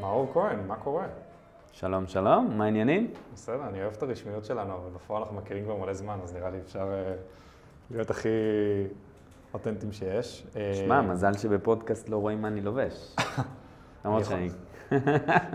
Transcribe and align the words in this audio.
מאור 0.00 0.30
כהן, 0.34 0.66
מה 0.66 0.76
קורה? 0.76 1.06
שלום, 1.72 2.06
שלום, 2.06 2.58
מה 2.58 2.64
העניינים? 2.64 3.10
בסדר, 3.34 3.66
אני 3.68 3.82
אוהב 3.82 3.92
את 3.92 4.02
הרשמיות 4.02 4.44
שלנו, 4.44 4.74
אבל 4.74 4.90
בפועל 4.94 5.22
אנחנו 5.22 5.36
מכירים 5.36 5.64
כבר 5.64 5.76
מלא 5.76 5.94
זמן, 5.94 6.18
אז 6.22 6.34
נראה 6.34 6.50
לי 6.50 6.58
אפשר 6.58 6.92
אה, 6.92 7.14
להיות 7.90 8.10
הכי 8.10 8.28
אותנטיים 9.54 9.92
שיש. 9.92 10.46
אה, 10.56 10.72
שמע, 10.74 11.02
מזל 11.02 11.32
שבפודקאסט 11.32 12.08
לא 12.08 12.16
רואים 12.16 12.42
מה 12.42 12.48
אני 12.48 12.60
לובש. 12.60 13.16
למרות 14.04 14.24
שאני... 14.24 14.50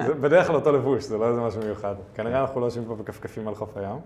זה 0.06 0.14
בדרך 0.22 0.48
כלל 0.48 0.56
אותו 0.56 0.72
לבוש, 0.72 1.04
זה 1.04 1.18
לא 1.18 1.30
איזה 1.30 1.42
משהו 1.42 1.62
מיוחד. 1.62 1.96
כנראה 2.14 2.42
אנחנו 2.42 2.62
לא 2.62 2.66
יושבים 2.66 2.86
פה 2.88 2.96
בכפכפים 2.96 3.48
על 3.48 3.56
חוף 3.56 3.78
הים. 3.78 4.00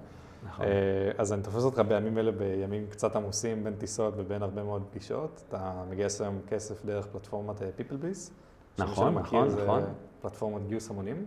נכון. 0.43 0.65
אה, 0.65 0.71
אז 1.17 1.33
אני 1.33 1.41
תופס 1.41 1.63
אותך 1.63 1.79
בימים 1.87 2.17
אלה 2.17 2.31
בימים 2.31 2.87
קצת 2.89 3.15
עמוסים 3.15 3.63
בין 3.63 3.73
טיסות 3.73 4.13
ובין 4.17 4.43
הרבה 4.43 4.63
מאוד 4.63 4.83
פגישות. 4.91 5.43
אתה 5.49 5.83
מגייס 5.89 6.21
היום 6.21 6.39
כסף 6.47 6.85
דרך 6.85 7.05
פלטפורמת 7.05 7.59
PeopleBliss. 7.59 8.31
נכון, 8.77 9.13
נכון, 9.13 9.47
נכון. 9.47 9.83
פלטפורמת 10.21 10.67
גיוס 10.67 10.89
המונים. 10.89 11.25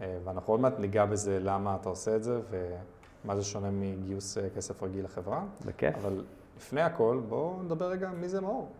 אה, 0.00 0.18
ואנחנו 0.24 0.52
עוד 0.52 0.60
מעט 0.60 0.78
ניגע 0.78 1.04
בזה, 1.04 1.38
למה 1.40 1.76
אתה 1.80 1.88
עושה 1.88 2.16
את 2.16 2.22
זה 2.22 2.40
ומה 2.50 3.36
זה 3.36 3.44
שונה 3.44 3.70
מגיוס 3.70 4.38
אה, 4.38 4.50
כסף 4.56 4.82
רגיל 4.82 5.04
לחברה. 5.04 5.42
בכיף. 5.66 5.96
אבל 5.96 6.24
לפני 6.56 6.82
הכל, 6.82 7.20
בואו 7.28 7.62
נדבר 7.62 7.90
רגע 7.90 8.10
מי 8.10 8.28
זה 8.28 8.40
מאור. 8.40 8.72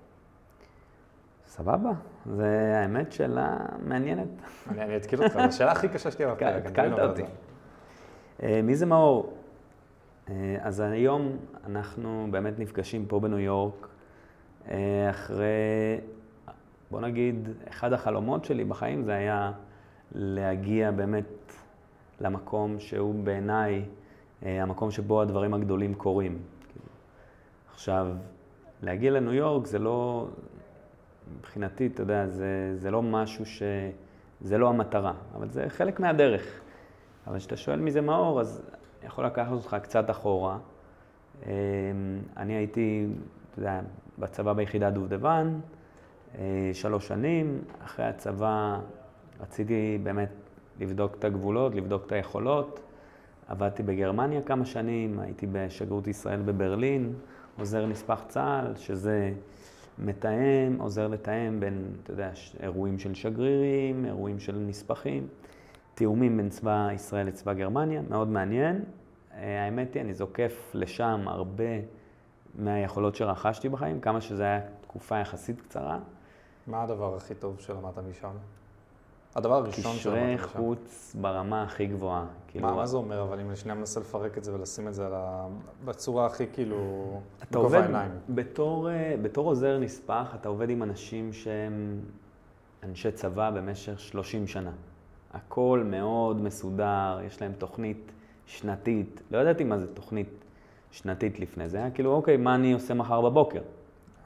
סבבה, 1.46 1.90
זה 2.26 2.72
האמת 2.76 3.12
שאלה 3.12 3.56
מעניינת. 3.78 4.28
אני 4.68 4.82
אני 4.82 4.96
אתקיל 4.96 5.24
אותך, 5.24 5.34
זו 5.34 5.40
השאלה 5.40 5.72
הכי 5.72 5.88
קשה 5.88 6.10
שתהיה 6.10 6.34
בפרק. 6.34 6.42
אני 6.42 6.66
התקלת 6.66 6.98
אותי. 6.98 7.22
אה, 8.42 8.60
מי 8.62 8.76
זה 8.76 8.86
מאור? 8.86 9.34
אז 10.60 10.80
היום 10.80 11.36
אנחנו 11.66 12.28
באמת 12.30 12.58
נפגשים 12.58 13.06
פה 13.06 13.20
בניו 13.20 13.38
יורק 13.38 13.88
אחרי, 15.10 15.44
בוא 16.90 17.00
נגיד, 17.00 17.48
אחד 17.68 17.92
החלומות 17.92 18.44
שלי 18.44 18.64
בחיים 18.64 19.04
זה 19.04 19.14
היה 19.14 19.52
להגיע 20.12 20.90
באמת 20.90 21.52
למקום 22.20 22.80
שהוא 22.80 23.24
בעיניי 23.24 23.84
אה, 24.42 24.62
המקום 24.62 24.90
שבו 24.90 25.22
הדברים 25.22 25.54
הגדולים 25.54 25.94
קורים. 25.94 26.38
עכשיו, 27.72 28.06
להגיע 28.82 29.10
לניו 29.10 29.32
יורק 29.32 29.66
זה 29.66 29.78
לא, 29.78 30.28
מבחינתי, 31.38 31.86
אתה 31.86 32.02
יודע, 32.02 32.26
זה, 32.26 32.72
זה 32.76 32.90
לא 32.90 33.02
משהו 33.02 33.46
ש... 33.46 33.62
זה 34.40 34.58
לא 34.58 34.68
המטרה, 34.68 35.12
אבל 35.34 35.48
זה 35.48 35.64
חלק 35.68 36.00
מהדרך. 36.00 36.60
אבל 37.26 37.38
כשאתה 37.38 37.56
שואל 37.56 37.80
מי 37.80 37.90
זה 37.90 38.00
מאור, 38.00 38.40
אז 38.40 38.62
יכול 39.06 39.26
לקחת 39.26 39.52
אותך 39.52 39.76
קצת 39.82 40.10
אחורה. 40.10 40.58
אמ, 41.46 41.50
אני 42.36 42.52
הייתי, 42.52 43.06
אתה 43.50 43.60
יודע, 43.60 43.80
בצבא 44.18 44.52
ביחידת 44.52 44.92
דובדבן, 44.92 45.54
אה, 45.54 45.77
שלוש 46.72 47.08
שנים. 47.08 47.60
אחרי 47.84 48.04
הצבא 48.04 48.80
רציתי 49.40 49.98
באמת 50.02 50.30
לבדוק 50.80 51.14
את 51.18 51.24
הגבולות, 51.24 51.74
לבדוק 51.74 52.06
את 52.06 52.12
היכולות. 52.12 52.80
עבדתי 53.48 53.82
בגרמניה 53.82 54.42
כמה 54.42 54.64
שנים, 54.64 55.20
הייתי 55.20 55.46
בשגרירות 55.52 56.06
ישראל 56.06 56.42
בברלין, 56.42 57.12
עוזר 57.58 57.86
נספח 57.86 58.24
צה"ל, 58.28 58.76
שזה 58.76 59.32
מתאם, 59.98 60.76
עוזר 60.78 61.08
לתאם 61.08 61.60
בין, 61.60 61.84
אתה 62.02 62.12
יודע, 62.12 62.30
אירועים 62.62 62.98
של 62.98 63.14
שגרירים, 63.14 64.04
אירועים 64.04 64.40
של 64.40 64.56
נספחים, 64.58 65.26
תיאומים 65.94 66.36
בין 66.36 66.48
צבא 66.48 66.88
ישראל 66.94 67.26
לצבא 67.26 67.52
גרמניה, 67.52 68.02
מאוד 68.10 68.28
מעניין. 68.28 68.84
אה, 69.34 69.64
האמת 69.64 69.94
היא, 69.94 70.02
אני 70.02 70.14
זוקף 70.14 70.70
לשם 70.74 71.20
הרבה 71.26 71.64
מהיכולות 72.54 73.16
שרכשתי 73.16 73.68
בחיים, 73.68 74.00
כמה 74.00 74.20
שזה 74.20 74.42
היה 74.42 74.60
תקופה 74.80 75.18
יחסית 75.18 75.60
קצרה. 75.60 75.98
מה 76.68 76.82
הדבר 76.82 77.16
הכי 77.16 77.34
טוב 77.34 77.60
שלמדת 77.60 77.98
משם? 78.10 78.30
הדבר 79.34 79.54
הראשון 79.54 79.96
שלמדת 79.96 80.18
קשרי 80.18 80.34
משם. 80.34 80.46
חוץ 80.46 81.16
ברמה 81.20 81.62
הכי 81.62 81.86
גבוהה. 81.86 82.26
כאילו, 82.48 82.68
מה, 82.68 82.74
מה 82.74 82.86
זה 82.86 82.96
אומר, 82.96 83.22
אבל 83.22 83.40
אם 83.40 83.48
אני 83.48 83.56
שנייה 83.56 83.74
מנסה 83.74 84.00
לפרק 84.00 84.38
את 84.38 84.44
זה 84.44 84.54
ולשים 84.54 84.88
את 84.88 84.94
זה 84.94 85.06
על 85.06 85.12
ה... 85.14 85.46
בצורה 85.84 86.26
הכי 86.26 86.44
כאילו... 86.52 86.76
אתה 87.42 87.58
עובד 87.58 87.80
העיניים. 87.80 88.10
בתור, 88.28 88.90
אה, 88.90 89.14
בתור 89.22 89.48
עוזר 89.48 89.78
נספח, 89.78 90.34
אתה 90.34 90.48
עובד 90.48 90.70
עם 90.70 90.82
אנשים 90.82 91.32
שהם 91.32 92.00
אנשי 92.82 93.12
צבא 93.12 93.50
במשך 93.50 94.00
30 94.00 94.46
שנה. 94.46 94.72
הכל 95.32 95.82
מאוד 95.86 96.42
מסודר, 96.42 97.18
יש 97.26 97.42
להם 97.42 97.52
תוכנית 97.58 98.12
שנתית. 98.46 99.22
לא 99.30 99.38
ידעתי 99.38 99.64
מה 99.64 99.78
זה 99.78 99.94
תוכנית 99.94 100.44
שנתית 100.90 101.40
לפני 101.40 101.68
זה, 101.68 101.78
היה 101.78 101.90
כאילו, 101.90 102.12
אוקיי, 102.12 102.36
מה 102.36 102.54
אני 102.54 102.72
עושה 102.72 102.94
מחר 102.94 103.20
בבוקר? 103.20 103.60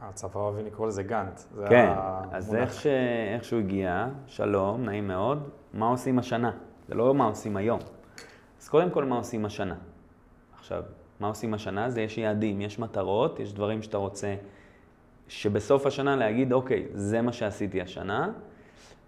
הצבא 0.02 0.40
אוהבים 0.40 0.66
לקרוא 0.66 0.86
לזה 0.86 1.02
גאנט. 1.02 1.38
זה 1.38 1.66
כן, 1.68 1.92
המונח. 1.96 2.34
אז 2.34 2.54
איך, 2.54 2.72
ש... 2.72 2.86
איך 3.34 3.44
שהוא 3.44 3.60
הגיע, 3.60 4.06
שלום, 4.26 4.84
נעים 4.84 5.08
מאוד, 5.08 5.48
מה 5.74 5.88
עושים 5.88 6.18
השנה? 6.18 6.50
זה 6.88 6.94
לא 6.94 7.14
מה 7.14 7.24
עושים 7.24 7.56
היום. 7.56 7.80
אז 8.60 8.68
קודם 8.68 8.90
כל, 8.90 9.04
מה 9.04 9.16
עושים 9.16 9.44
השנה? 9.44 9.74
עכשיו, 10.54 10.82
מה 11.20 11.28
עושים 11.28 11.54
השנה? 11.54 11.90
זה 11.90 12.00
יש 12.00 12.18
יעדים, 12.18 12.60
יש 12.60 12.78
מטרות, 12.78 13.40
יש 13.40 13.52
דברים 13.52 13.82
שאתה 13.82 13.96
רוצה 13.96 14.34
שבסוף 15.28 15.86
השנה 15.86 16.16
להגיד, 16.16 16.52
אוקיי, 16.52 16.86
זה 16.92 17.22
מה 17.22 17.32
שעשיתי 17.32 17.82
השנה, 17.82 18.30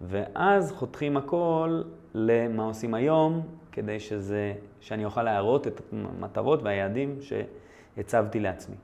ואז 0.00 0.72
חותכים 0.72 1.16
הכל 1.16 1.82
למה 2.15 2.65
עושים 2.65 2.94
היום, 2.94 3.47
כדי 3.72 4.00
שזה, 4.00 4.55
שאני 4.81 5.05
אוכל 5.05 5.22
להראות 5.22 5.66
את 5.66 5.81
המטרות 5.93 6.62
והיעדים 6.62 7.19
שהצבתי 7.21 8.41
לעצמי. 8.41 8.76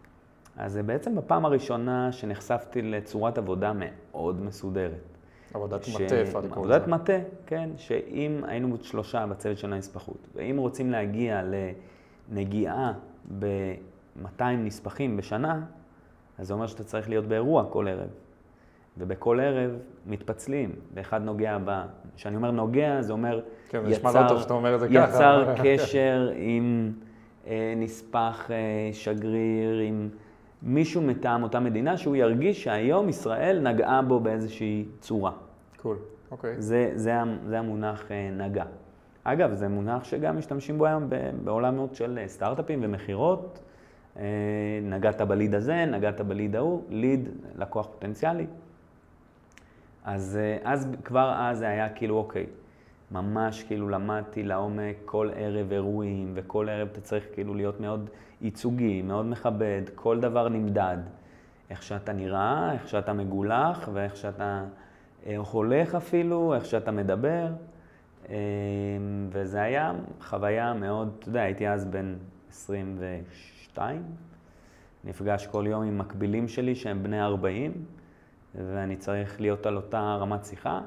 אז 0.56 0.72
זה 0.72 0.82
בעצם 0.82 1.16
בפעם 1.16 1.44
הראשונה 1.44 2.12
שנחשפתי 2.12 2.82
לצורת 2.82 3.38
עבודה 3.38 3.72
מאוד 3.74 4.40
מסודרת. 4.42 5.18
עבודת 5.54 5.84
ש- 5.84 5.94
מטה, 6.00 6.22
אפשר 6.22 6.40
לקרוא 6.40 6.66
לזה. 6.66 6.74
עבודת 6.76 6.88
מטה, 6.88 7.18
כן, 7.46 7.70
שאם 7.76 8.40
היינו 8.46 8.76
שלושה 8.82 9.26
בצוות 9.26 9.58
של 9.58 9.72
הנספחות, 9.72 10.28
ואם 10.34 10.56
רוצים 10.58 10.90
להגיע 10.90 11.42
לנגיעה 12.30 12.92
ב-200 13.38 14.42
נספחים 14.42 15.16
בשנה, 15.16 15.62
אז 16.38 16.46
זה 16.46 16.54
אומר 16.54 16.66
שאתה 16.66 16.84
צריך 16.84 17.08
להיות 17.08 17.24
באירוע 17.24 17.64
כל 17.70 17.88
ערב. 17.88 18.08
ובכל 18.98 19.40
ערב 19.40 19.70
מתפצלים, 20.06 20.72
ואחד 20.94 21.22
נוגע 21.22 21.58
ב... 21.64 21.82
כשאני 22.16 22.36
אומר 22.36 22.50
נוגע, 22.50 23.02
זה 23.02 23.12
אומר 23.12 23.40
כן, 23.68 23.80
זה 23.84 23.90
נשמע 23.90 24.22
לא 24.22 24.28
טוב 24.28 24.50
אומר 24.50 24.74
את 24.74 24.80
זה 24.80 24.88
ככה. 24.88 25.08
יצר 25.08 25.54
קשר 25.62 26.30
עם 26.36 26.92
אה, 27.46 27.74
נספח 27.76 28.50
אה, 28.50 28.56
שגריר, 28.92 29.78
עם 29.78 30.08
מישהו 30.62 31.02
מטעם 31.02 31.42
אותה 31.42 31.60
מדינה, 31.60 31.96
שהוא 31.96 32.16
ירגיש 32.16 32.64
שהיום 32.64 33.08
ישראל 33.08 33.60
נגעה 33.68 34.02
בו 34.02 34.20
באיזושהי 34.20 34.84
צורה. 35.00 35.32
קול, 35.76 35.96
אוקיי. 36.30 36.54
זה, 36.62 36.92
זה, 36.94 37.16
ה- 37.20 37.24
זה 37.46 37.58
המונח 37.58 38.10
אה, 38.10 38.30
נגע. 38.36 38.64
אגב, 39.24 39.54
זה 39.54 39.68
מונח 39.68 40.04
שגם 40.04 40.38
משתמשים 40.38 40.78
בו 40.78 40.86
היום 40.86 41.08
בעולמות 41.44 41.94
של 41.94 42.18
אה, 42.22 42.28
סטארט-אפים 42.28 42.78
ומכירות. 42.82 43.60
אה, 44.16 44.24
נגעת 44.82 45.20
בליד 45.20 45.54
הזה, 45.54 45.84
נגעת 45.86 46.20
בליד 46.20 46.56
ההוא, 46.56 46.82
ליד, 46.88 47.28
לקוח 47.56 47.86
פוטנציאלי. 47.86 48.46
אז, 50.04 50.38
אז 50.64 50.88
כבר 51.04 51.34
אז 51.38 51.58
זה 51.58 51.68
היה 51.68 51.88
כאילו, 51.88 52.16
אוקיי, 52.16 52.46
ממש 53.10 53.62
כאילו 53.62 53.88
למדתי 53.88 54.42
לעומק 54.42 54.96
כל 55.04 55.30
ערב 55.36 55.72
אירועים, 55.72 56.32
וכל 56.34 56.68
ערב 56.68 56.88
אתה 56.92 57.00
צריך 57.00 57.24
כאילו 57.32 57.54
להיות 57.54 57.80
מאוד 57.80 58.10
ייצוגי, 58.42 59.02
מאוד 59.02 59.26
מכבד, 59.26 59.82
כל 59.94 60.20
דבר 60.20 60.48
נמדד. 60.48 60.98
איך 61.70 61.82
שאתה 61.82 62.12
נראה, 62.12 62.72
איך 62.72 62.88
שאתה 62.88 63.12
מגולח, 63.12 63.88
ואיך 63.92 64.16
שאתה 64.16 64.64
אה, 65.26 65.36
הולך 65.36 65.94
אפילו, 65.94 66.54
איך 66.54 66.64
שאתה 66.64 66.90
מדבר. 66.90 67.46
אה, 68.28 68.36
וזה 69.30 69.62
היה 69.62 69.92
חוויה 70.20 70.74
מאוד, 70.74 71.16
אתה 71.18 71.28
יודע, 71.28 71.40
הייתי 71.40 71.68
אז 71.68 71.84
בן 71.84 72.14
22, 72.50 74.02
נפגש 75.04 75.46
כל 75.46 75.64
יום 75.66 75.82
עם 75.82 75.98
מקבילים 75.98 76.48
שלי 76.48 76.74
שהם 76.74 77.02
בני 77.02 77.22
40, 77.22 77.72
ואני 78.54 78.96
צריך 78.96 79.40
להיות 79.40 79.66
על 79.66 79.76
אותה 79.76 80.16
רמת 80.20 80.44
שיחה. 80.44 80.80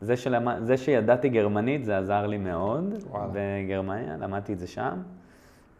זה, 0.00 0.16
שלמד, 0.16 0.56
זה 0.62 0.76
שידעתי 0.76 1.28
גרמנית, 1.28 1.84
זה 1.84 1.98
עזר 1.98 2.26
לי 2.26 2.38
מאוד 2.38 2.94
וואלה. 3.10 3.26
בגרמניה, 3.32 4.16
למדתי 4.16 4.52
את 4.52 4.58
זה 4.58 4.66
שם, 4.66 5.02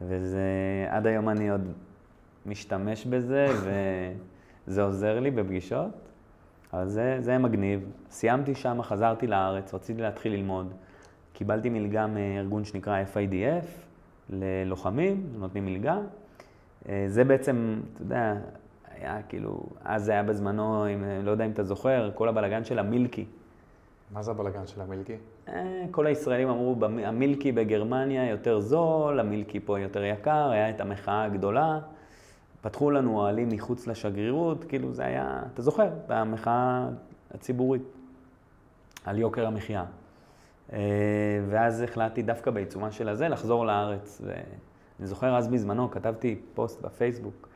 וזה, 0.00 0.40
עד 0.88 1.06
היום 1.06 1.28
אני 1.28 1.50
עוד 1.50 1.72
משתמש 2.46 3.06
בזה, 3.06 3.46
וזה 4.66 4.82
עוזר 4.82 5.20
לי 5.20 5.30
בפגישות. 5.30 5.90
אבל 6.72 6.88
זה, 6.88 7.16
זה 7.20 7.38
מגניב. 7.38 7.80
סיימתי 8.10 8.54
שם, 8.54 8.82
חזרתי 8.82 9.26
לארץ, 9.26 9.74
רציתי 9.74 10.02
להתחיל 10.02 10.32
ללמוד. 10.32 10.74
קיבלתי 11.32 11.68
מלגה 11.68 12.06
מארגון 12.06 12.64
שנקרא 12.64 13.02
FIDF 13.14 13.66
ללוחמים, 14.30 15.26
נותנים 15.38 15.64
מלגה. 15.64 15.98
אה, 16.88 17.04
זה 17.08 17.24
בעצם, 17.24 17.80
אתה 17.94 18.02
יודע, 18.02 18.34
היה 18.94 19.22
כאילו, 19.28 19.62
אז 19.84 20.04
זה 20.04 20.12
היה 20.12 20.22
בזמנו, 20.22 20.86
אם, 20.88 21.04
לא 21.22 21.30
יודע 21.30 21.46
אם 21.46 21.50
אתה 21.50 21.62
זוכר, 21.64 22.10
כל 22.14 22.28
הבלגן 22.28 22.64
של 22.64 22.78
המילקי. 22.78 23.24
מה 24.12 24.22
זה 24.22 24.30
הבלגן 24.30 24.66
של 24.66 24.80
המילקי? 24.80 25.16
אה, 25.48 25.84
כל 25.90 26.06
הישראלים 26.06 26.48
אמרו, 26.48 26.76
"במ- 26.76 26.98
המילקי 26.98 27.52
בגרמניה 27.52 28.30
יותר 28.30 28.60
זול, 28.60 29.20
המילקי 29.20 29.60
פה 29.60 29.80
יותר 29.80 30.04
יקר, 30.04 30.50
היה 30.50 30.70
את 30.70 30.80
המחאה 30.80 31.24
הגדולה. 31.24 31.78
פתחו 32.60 32.90
לנו 32.90 33.18
אוהלים 33.18 33.48
מחוץ 33.48 33.86
לשגרירות, 33.86 34.64
כאילו 34.64 34.92
זה 34.92 35.04
היה, 35.04 35.42
אתה 35.54 35.62
זוכר, 35.62 35.88
במחאה 36.06 36.88
הציבורית, 37.34 37.82
על 39.04 39.18
יוקר 39.18 39.46
המחיה. 39.46 39.84
ואז 41.48 41.80
החלטתי 41.82 42.22
דווקא 42.22 42.50
בעיצומה 42.50 42.90
של 42.90 43.08
הזה 43.08 43.28
לחזור 43.28 43.66
לארץ. 43.66 44.20
ואני 44.24 45.06
זוכר 45.06 45.36
אז 45.36 45.48
בזמנו, 45.48 45.90
כתבתי 45.90 46.40
פוסט 46.54 46.82
בפייסבוק, 46.82 47.48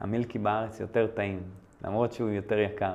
המילקי 0.00 0.38
בארץ 0.38 0.80
יותר 0.80 1.06
טעים, 1.06 1.42
למרות 1.84 2.12
שהוא 2.12 2.30
יותר 2.30 2.58
יקר. 2.58 2.94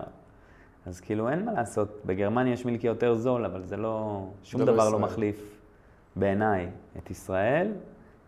אז 0.85 0.99
כאילו 0.99 1.29
אין 1.29 1.45
מה 1.45 1.51
לעשות, 1.51 2.01
בגרמניה 2.05 2.53
יש 2.53 2.65
מילקי 2.65 2.87
יותר 2.87 3.15
זול, 3.15 3.45
אבל 3.45 3.63
זה 3.63 3.77
לא, 3.77 4.25
שום 4.43 4.61
דבר 4.61 4.75
לא 4.75 4.81
ישראל. 4.81 4.91
לא 4.93 4.99
מחליף 4.99 5.59
בעיניי 6.15 6.67
את 6.97 7.11
ישראל. 7.11 7.71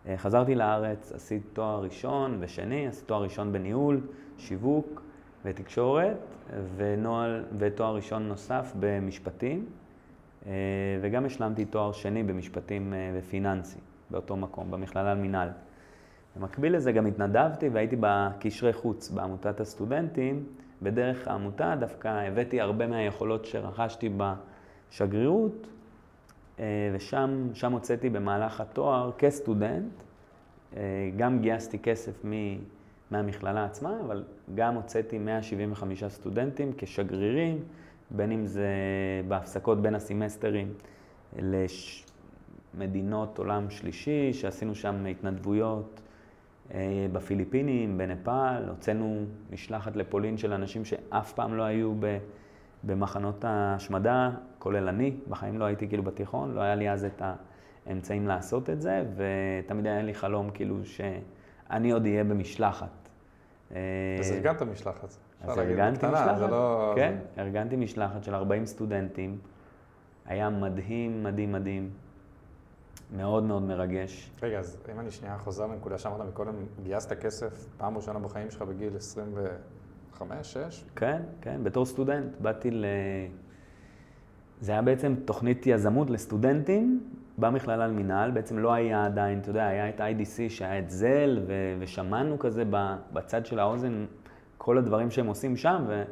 אה, 0.06 0.18
חזרתי 0.18 0.54
לארץ, 0.54 1.12
עשיתי 1.12 1.46
תואר 1.52 1.82
ראשון 1.82 2.36
ושני, 2.40 2.86
עשיתי 2.86 3.06
תואר 3.06 3.22
ראשון 3.22 3.52
בניהול, 3.52 4.00
שיווק 4.38 5.02
ותקשורת, 5.44 6.16
ונועל, 6.76 7.44
ותואר 7.58 7.94
ראשון 7.94 8.28
נוסף 8.28 8.72
במשפטים, 8.80 9.66
אה, 10.46 10.52
וגם 11.00 11.24
השלמתי 11.24 11.64
תואר 11.64 11.92
שני 11.92 12.22
במשפטים 12.22 12.94
אה, 12.94 13.12
ופיננסי, 13.14 13.78
באותו 14.10 14.36
מקום, 14.36 14.70
במכללה 14.70 15.14
למינהל. 15.14 15.48
במקביל 16.36 16.76
לזה 16.76 16.92
גם 16.92 17.06
התנדבתי 17.06 17.68
והייתי 17.68 17.96
בקשרי 18.00 18.72
חוץ 18.72 19.10
בעמותת 19.10 19.60
הסטודנטים. 19.60 20.44
בדרך 20.82 21.28
העמותה 21.28 21.74
דווקא 21.80 22.08
הבאתי 22.08 22.60
הרבה 22.60 22.86
מהיכולות 22.86 23.44
שרכשתי 23.44 24.10
בשגרירות, 24.90 25.66
ושם 26.92 27.72
הוצאתי 27.72 28.10
במהלך 28.10 28.60
התואר 28.60 29.10
כסטודנט, 29.18 29.92
גם 31.16 31.38
גייסתי 31.40 31.78
כסף 31.78 32.24
מהמכללה 33.10 33.64
עצמה, 33.64 34.00
אבל 34.06 34.24
גם 34.54 34.74
הוצאתי 34.74 35.18
175 35.18 36.04
סטודנטים 36.04 36.72
כשגרירים, 36.76 37.64
בין 38.10 38.32
אם 38.32 38.46
זה 38.46 38.68
בהפסקות 39.28 39.82
בין 39.82 39.94
הסמסטרים 39.94 40.74
למדינות 42.74 43.38
עולם 43.38 43.70
שלישי, 43.70 44.32
שעשינו 44.32 44.74
שם 44.74 45.06
התנדבויות 45.06 46.00
אה, 46.00 46.01
בפיליפינים, 47.12 47.98
בנפאל, 47.98 48.68
הוצאנו 48.68 49.24
משלחת 49.52 49.96
לפולין 49.96 50.38
של 50.38 50.52
אנשים 50.52 50.84
שאף 50.84 51.32
פעם 51.32 51.54
לא 51.54 51.62
היו 51.62 51.94
במחנות 52.84 53.44
ההשמדה, 53.44 54.30
כולל 54.58 54.88
אני, 54.88 55.16
בחיים 55.28 55.58
לא 55.58 55.64
הייתי 55.64 55.88
כאילו 55.88 56.02
בתיכון, 56.02 56.54
לא 56.54 56.60
היה 56.60 56.74
לי 56.74 56.90
אז 56.90 57.04
את 57.04 57.22
האמצעים 57.86 58.28
לעשות 58.28 58.70
את 58.70 58.80
זה, 58.80 59.04
ותמיד 59.16 59.86
היה 59.86 60.02
לי 60.02 60.14
חלום 60.14 60.50
כאילו 60.50 60.84
שאני 60.84 61.90
עוד 61.90 62.04
אהיה 62.04 62.24
במשלחת. 62.24 63.08
אז 63.70 63.76
אה, 63.76 64.36
ארגנת 64.36 64.62
משלחת. 64.62 65.16
אז 65.42 65.58
ארגנתי 65.58 66.06
משלחת, 66.06 66.50
לא... 66.50 66.92
כן, 66.96 67.14
ארגנתי 67.38 67.76
משלחת 67.76 68.24
של 68.24 68.34
40 68.34 68.66
סטודנטים. 68.66 69.38
היה 70.26 70.50
מדהים, 70.50 71.22
מדהים, 71.22 71.52
מדהים. 71.52 71.90
מאוד 73.16 73.42
מאוד 73.44 73.62
מרגש. 73.62 74.30
רגע, 74.42 74.58
אז 74.58 74.78
אם 74.92 75.00
אני 75.00 75.10
שנייה 75.10 75.38
חוזר 75.38 75.66
לנקודה 75.66 75.98
שאמרת 75.98 76.20
מקודם, 76.28 76.54
גייסת 76.82 77.12
כסף 77.12 77.66
פעם 77.76 77.96
ראשונה 77.96 78.18
בחיים 78.18 78.50
שלך 78.50 78.62
בגיל 78.62 78.96
25, 78.96 80.52
6? 80.52 80.84
כן, 80.96 81.22
כן, 81.40 81.64
בתור 81.64 81.86
סטודנט. 81.86 82.36
באתי 82.40 82.70
ל... 82.70 82.84
זה 84.60 84.72
היה 84.72 84.82
בעצם 84.82 85.14
תוכנית 85.24 85.66
יזמות 85.66 86.10
לסטודנטים 86.10 87.00
במכללה 87.38 87.86
למינהל, 87.86 88.30
בעצם 88.30 88.58
לא 88.58 88.72
היה 88.72 89.04
עדיין, 89.04 89.38
אתה 89.38 89.50
יודע, 89.50 89.66
היה 89.66 89.88
את 89.88 90.00
IDC, 90.00 90.48
שהיה 90.48 90.78
את 90.78 90.90
זה, 90.90 91.40
ו- 91.46 91.76
ושמענו 91.78 92.38
כזה 92.38 92.64
בצד 93.12 93.46
של 93.46 93.58
האוזן 93.58 94.04
כל 94.58 94.78
הדברים 94.78 95.10
שהם 95.10 95.26
עושים 95.26 95.56
שם, 95.56 95.84
ו- 95.88 96.02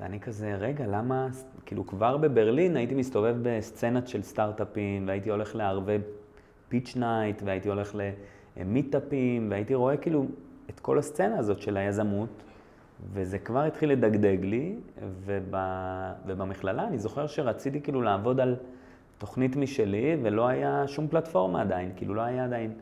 ואני 0.00 0.20
כזה, 0.20 0.54
רגע, 0.54 0.86
למה, 0.86 1.28
כאילו 1.66 1.86
כבר 1.86 2.16
בברלין 2.16 2.76
הייתי 2.76 2.94
מסתובב 2.94 3.36
בסצנה 3.42 4.08
של 4.08 4.22
סטארט-אפים, 4.22 5.08
והייתי 5.08 5.30
הולך 5.30 5.56
לערבי 5.56 5.98
pitch 6.68 6.96
night, 6.96 7.42
והייתי 7.44 7.68
הולך 7.68 7.96
למיטאפים, 8.56 9.50
והייתי 9.50 9.74
רואה 9.74 9.96
כאילו 9.96 10.26
את 10.70 10.80
כל 10.80 10.98
הסצנה 10.98 11.38
הזאת 11.38 11.60
של 11.60 11.76
היזמות, 11.76 12.42
וזה 13.12 13.38
כבר 13.38 13.62
התחיל 13.62 13.90
לדגדג 13.90 14.38
לי, 14.40 14.76
וב, 15.24 15.54
ובמכללה 16.26 16.86
אני 16.86 16.98
זוכר 16.98 17.26
שרציתי 17.26 17.80
כאילו 17.80 18.02
לעבוד 18.02 18.40
על... 18.40 18.56
תוכנית 19.18 19.56
משלי, 19.56 20.16
ולא 20.22 20.48
היה 20.48 20.84
שום 20.88 21.08
פלטפורמה 21.08 21.62
עדיין, 21.62 21.92
כאילו 21.96 22.14
לא 22.14 22.20
היה 22.20 22.44
עדיין... 22.44 22.72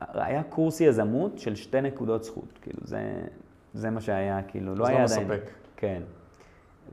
היה 0.00 0.42
קורס 0.42 0.80
יזמות 0.80 1.38
של 1.38 1.54
שתי 1.54 1.80
נקודות 1.80 2.24
זכות, 2.24 2.58
כאילו 2.62 2.78
זה, 2.84 3.26
זה 3.76 3.90
מה 3.90 4.00
שהיה, 4.00 4.42
כאילו 4.42 4.74
לא 4.74 4.86
היה 4.86 4.98
לא 4.98 5.04
עדיין... 5.04 5.28
מספק. 5.28 5.50
כן. 5.76 6.02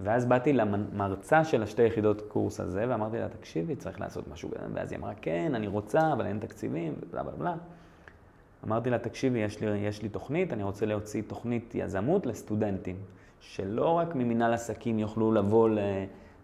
ואז 0.03 0.25
באתי 0.25 0.53
למרצה 0.53 1.43
של 1.43 1.63
השתי 1.63 1.83
יחידות 1.83 2.21
קורס 2.27 2.59
הזה, 2.59 2.85
ואמרתי 2.89 3.19
לה, 3.19 3.29
תקשיבי, 3.29 3.75
צריך 3.75 4.01
לעשות 4.01 4.27
משהו, 4.27 4.49
ואז 4.73 4.91
היא 4.91 4.99
אמרה, 4.99 5.13
כן, 5.21 5.55
אני 5.55 5.67
רוצה, 5.67 6.13
אבל 6.13 6.25
אין 6.25 6.39
תקציבים, 6.39 6.93
ובלה 6.99 7.23
בלה 7.23 7.31
בלה. 7.37 7.55
אמרתי 8.67 8.89
לה, 8.89 8.99
תקשיבי, 8.99 9.39
יש 9.39 9.61
לי, 9.61 9.77
יש 9.77 10.01
לי 10.01 10.09
תוכנית, 10.09 10.53
אני 10.53 10.63
רוצה 10.63 10.85
להוציא 10.85 11.21
תוכנית 11.27 11.75
יזמות 11.75 12.25
לסטודנטים, 12.25 12.95
שלא 13.39 13.89
רק 13.89 14.15
ממנהל 14.15 14.53
עסקים 14.53 14.99
יוכלו 14.99 15.31
לבוא 15.31 15.69
ל... 15.69 15.79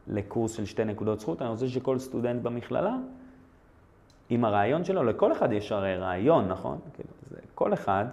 לקורס 0.07 0.51
של 0.51 0.65
שתי 0.65 0.85
נקודות 0.85 1.19
זכות, 1.19 1.41
אני 1.41 1.49
רוצה 1.49 1.67
שכל 1.67 1.99
סטודנט 1.99 2.41
במכללה, 2.41 2.95
עם 4.29 4.45
הרעיון 4.45 4.83
שלו, 4.83 5.03
לכל 5.03 5.31
אחד 5.31 5.51
יש 5.51 5.71
הרי 5.71 5.97
רעיון, 5.97 6.47
נכון? 6.47 6.77
כאילו, 6.93 7.09
זה 7.29 7.37
כל 7.55 7.73
אחד 7.73 8.05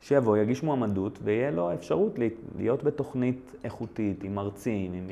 שיבוא, 0.00 0.36
יגיש 0.36 0.62
מועמדות, 0.62 1.18
ויהיה 1.22 1.50
לו 1.50 1.74
אפשרות 1.74 2.18
להיות 2.58 2.84
בתוכנית 2.84 3.54
איכותית, 3.64 4.24
עם 4.24 4.34
מרצים, 4.34 4.92
עם, 4.92 5.06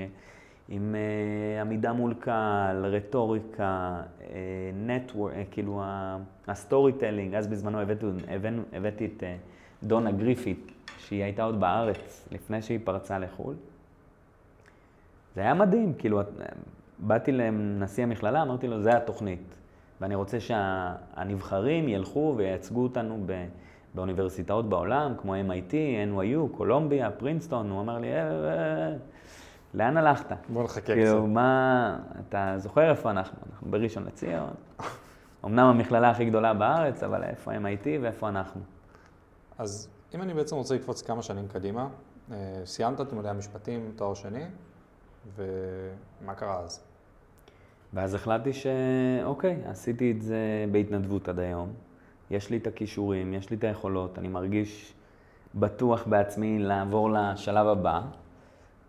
עם 0.69 0.95
uh, 0.95 1.61
עמידה 1.61 1.93
מול 1.93 2.15
קהל, 2.15 2.87
רטוריקה, 2.87 4.01
uh, 4.21 4.25
network, 4.87 5.31
uh, 5.31 5.33
כאילו 5.51 5.83
ה 6.49 6.93
storytelling, 6.93 7.35
אז 7.35 7.47
בזמנו 7.47 7.81
הבאתי, 7.81 8.07
הבאתי, 8.29 8.57
הבאתי 8.73 9.07
את 9.07 9.23
uh, 9.23 9.87
דונה 9.87 10.13
גריפית, 10.13 10.73
שהיא 10.99 11.25
הייתה 11.25 11.43
עוד 11.43 11.61
בארץ 11.61 12.29
לפני 12.33 12.63
שהיא 12.63 12.79
פרצה 12.85 13.19
לחו"ל. 13.19 13.55
זה 15.35 15.41
היה 15.41 15.55
מדהים, 15.55 15.93
כאילו, 15.99 16.21
באתי 16.99 17.33
לנשיא 17.33 18.03
המכללה, 18.03 18.43
אמרתי 18.43 18.69
לו, 18.69 18.83
זה 18.83 18.97
התוכנית. 18.97 19.55
ואני 20.01 20.15
רוצה 20.15 20.41
שהנבחרים 20.41 21.89
ילכו 21.89 22.35
וייצגו 22.37 22.83
אותנו 22.83 23.19
באוניברסיטאות 23.95 24.69
בעולם, 24.69 25.15
כמו 25.21 25.35
MIT, 25.35 25.73
NYU, 26.15 26.57
קולומביה, 26.57 27.11
פרינסטון. 27.11 27.71
הוא 27.71 27.81
אמר 27.81 27.99
לי, 27.99 28.13
אה, 28.13 28.21
אה, 28.21 28.97
לאן 29.75 29.97
הלכת? 29.97 30.27
בוא 30.49 30.65
נחכה 30.65 30.81
קצת. 30.81 30.93
כאילו, 30.95 31.27
מה, 31.27 31.99
אתה 32.29 32.55
זוכר 32.57 32.91
איפה 32.91 33.11
אנחנו? 33.11 33.39
אנחנו 33.53 33.71
בראשון 33.71 34.05
לציון. 34.05 34.51
אמנם 35.45 35.67
המכללה 35.67 36.11
הכי 36.11 36.25
גדולה 36.25 36.55
בארץ, 36.55 37.03
אבל 37.03 37.25
איפה 37.25 37.53
MIT 37.53 37.87
ואיפה 38.03 38.29
אנחנו? 38.29 38.61
אז 39.59 39.89
אם 40.15 40.23
אני 40.23 40.35
בעצם 40.35 40.57
רוצה 40.57 40.75
לקפוץ 40.75 41.03
כמה 41.03 41.23
שנים 41.23 41.49
קדימה, 41.49 41.89
אה, 42.33 42.37
סיימת 42.65 43.01
את 43.01 43.11
לימודי 43.11 43.29
המשפטים, 43.29 43.93
תואר 43.97 44.15
שני, 44.15 44.45
ומה 45.37 46.35
קרה 46.35 46.61
אז? 46.61 46.85
ואז 47.93 48.15
החלטתי 48.15 48.53
שאוקיי, 48.53 49.63
עשיתי 49.67 50.13
את 50.13 50.23
זה 50.23 50.67
בהתנדבות 50.73 51.29
עד 51.29 51.39
היום. 51.39 51.73
יש 52.31 52.51
לי 52.51 52.57
את 52.57 52.67
הכישורים, 52.67 53.35
יש 53.35 53.51
לי 53.51 53.57
את 53.57 53.65
היכולות, 53.65 54.19
אני 54.19 54.29
מרגיש 54.29 54.95
בטוח 55.55 56.07
בעצמי 56.07 56.59
לעבור 56.59 57.11
לשלב 57.11 57.67
הבא. 57.67 58.01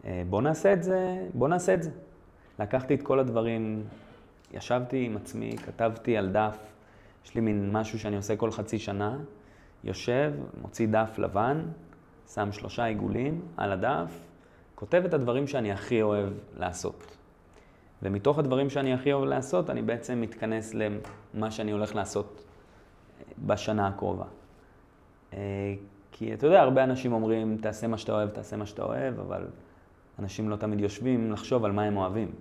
אה, 0.05 0.23
בוא 0.29 0.41
נעשה 0.41 0.73
את 0.73 0.83
זה, 0.83 1.27
בוא 1.33 1.47
נעשה 1.47 1.73
את 1.73 1.83
זה. 1.83 1.91
לקחתי 2.59 2.95
את 2.95 3.01
כל 3.01 3.19
הדברים, 3.19 3.83
ישבתי 4.53 5.05
עם 5.05 5.17
עצמי, 5.17 5.57
כתבתי 5.57 6.17
על 6.17 6.29
דף, 6.29 6.57
יש 7.25 7.35
לי 7.35 7.41
מין 7.41 7.71
משהו 7.71 7.99
שאני 7.99 8.15
עושה 8.15 8.35
כל 8.35 8.51
חצי 8.51 8.79
שנה, 8.79 9.17
יושב, 9.83 10.33
מוציא 10.61 10.87
דף 10.87 11.17
לבן, 11.17 11.61
שם 12.33 12.51
שלושה 12.51 12.85
עיגולים 12.85 13.41
על 13.57 13.71
הדף, 13.71 14.19
כותב 14.75 15.01
את 15.05 15.13
הדברים 15.13 15.47
שאני 15.47 15.71
הכי 15.71 16.01
אוהב 16.01 16.33
לעשות. 16.57 17.17
ומתוך 18.03 18.39
הדברים 18.39 18.69
שאני 18.69 18.93
הכי 18.93 19.13
אוהב 19.13 19.29
לעשות, 19.29 19.69
אני 19.69 19.81
בעצם 19.81 20.21
מתכנס 20.21 20.73
למה 20.73 21.51
שאני 21.51 21.71
הולך 21.71 21.95
לעשות 21.95 22.48
בשנה 23.45 23.87
הקרובה. 23.87 24.25
אה, 25.33 25.75
כי 26.11 26.33
אתה 26.33 26.47
יודע, 26.47 26.61
הרבה 26.61 26.83
אנשים 26.83 27.13
אומרים, 27.13 27.57
תעשה 27.61 27.87
מה 27.87 27.97
שאתה 27.97 28.11
אוהב, 28.11 28.29
תעשה 28.29 28.57
מה 28.57 28.65
שאתה 28.65 28.83
אוהב, 28.83 29.19
אבל 29.19 29.47
אנשים 30.19 30.49
לא 30.49 30.55
תמיד 30.55 30.79
יושבים 30.79 31.31
לחשוב 31.31 31.65
על 31.65 31.71
מה 31.71 31.83
הם 31.83 31.97
אוהבים. 31.97 32.31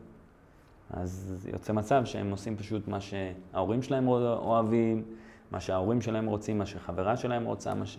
אז 0.91 1.47
יוצא 1.53 1.73
מצב 1.73 2.05
שהם 2.05 2.31
עושים 2.31 2.57
פשוט 2.57 2.89
מה 2.89 2.99
שההורים 3.01 3.83
שלהם 3.83 4.09
אוהבים, 4.09 5.03
מה 5.51 5.61
שההורים 5.61 6.01
שלהם 6.01 6.27
רוצים, 6.27 6.59
מה 6.59 6.67
שחברה 6.67 7.17
שלהם 7.17 7.45
רוצה, 7.45 7.75
מה 7.75 7.87
ש... 7.87 7.99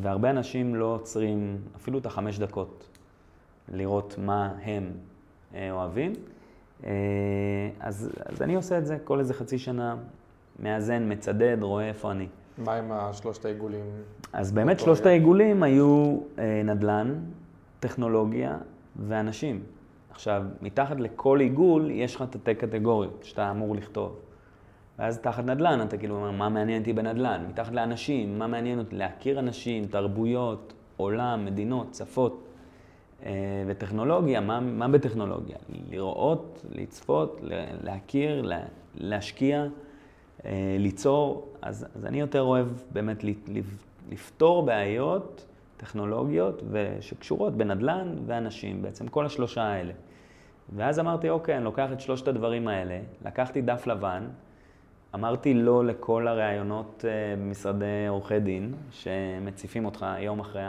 והרבה 0.00 0.30
אנשים 0.30 0.74
לא 0.74 0.84
עוצרים 0.84 1.58
אפילו 1.76 1.98
את 1.98 2.06
החמש 2.06 2.38
דקות 2.38 2.88
לראות 3.68 4.14
מה 4.18 4.54
הם 4.62 4.90
אה, 5.54 5.72
אוהבים. 5.72 6.12
אה, 6.84 6.90
אז, 7.80 8.10
אז 8.26 8.42
אני 8.42 8.54
עושה 8.54 8.78
את 8.78 8.86
זה 8.86 8.98
כל 9.04 9.18
איזה 9.18 9.34
חצי 9.34 9.58
שנה, 9.58 9.96
מאזן, 10.62 11.12
מצדד, 11.12 11.56
רואה 11.60 11.88
איפה 11.88 12.10
אני. 12.10 12.26
מה 12.58 12.74
עם 12.74 12.92
השלושת 12.92 13.44
העיגולים? 13.44 13.84
אז 14.32 14.52
באמת 14.52 14.80
שלושת 14.80 15.06
העיגולים 15.06 15.62
היו 15.62 16.18
אה, 16.38 16.62
נדל"ן, 16.64 17.14
טכנולוגיה 17.80 18.58
ואנשים. 18.96 19.62
עכשיו, 20.10 20.42
מתחת 20.62 21.00
לכל 21.00 21.40
עיגול 21.40 21.90
יש 21.90 22.16
לך 22.16 22.24
תתי 22.30 22.54
קטגוריות 22.54 23.20
שאתה 23.22 23.50
אמור 23.50 23.74
לכתוב. 23.76 24.16
ואז 24.98 25.18
תחת 25.18 25.44
נדל"ן 25.44 25.82
אתה 25.82 25.96
כאילו 25.96 26.16
אומר, 26.16 26.30
מה 26.30 26.48
מעניין 26.48 26.80
אותי 26.80 26.92
בנדל"ן? 26.92 27.44
מתחת 27.48 27.72
לאנשים, 27.72 28.38
מה 28.38 28.46
מעניין 28.46 28.78
אותי? 28.78 28.96
להכיר 28.96 29.38
אנשים, 29.38 29.86
תרבויות, 29.86 30.72
עולם, 30.96 31.44
מדינות, 31.44 31.94
שפות. 31.94 32.44
אה, 33.24 33.30
וטכנולוגיה, 33.66 34.40
מה, 34.40 34.60
מה 34.60 34.88
בטכנולוגיה? 34.88 35.56
לראות, 35.90 36.64
לצפות, 36.74 37.40
להכיר, 37.82 38.50
להשקיע, 38.94 39.66
ליצור. 40.78 41.48
אז, 41.62 41.86
אז 41.94 42.06
אני 42.06 42.20
יותר 42.20 42.42
אוהב 42.42 42.66
באמת 42.92 43.24
לפתור 44.10 44.66
בעיות 44.66 45.46
טכנולוגיות 45.76 46.62
שקשורות 47.00 47.56
בנדל"ן 47.56 48.14
ואנשים, 48.26 48.82
בעצם 48.82 49.08
כל 49.08 49.26
השלושה 49.26 49.62
האלה. 49.62 49.92
ואז 50.76 50.98
אמרתי, 50.98 51.30
אוקיי, 51.30 51.56
אני 51.56 51.64
לוקח 51.64 51.88
את 51.92 52.00
שלושת 52.00 52.28
הדברים 52.28 52.68
האלה, 52.68 53.00
לקחתי 53.24 53.62
דף 53.62 53.86
לבן, 53.86 54.28
אמרתי 55.14 55.54
לא 55.54 55.84
לכל 55.84 56.28
הראיונות 56.28 57.04
אה, 57.08 57.36
במשרדי 57.36 58.06
עורכי 58.08 58.40
דין, 58.40 58.74
שמציפים 58.90 59.84
אותך 59.84 60.06
יום 60.18 60.40
אחרי 60.40 60.62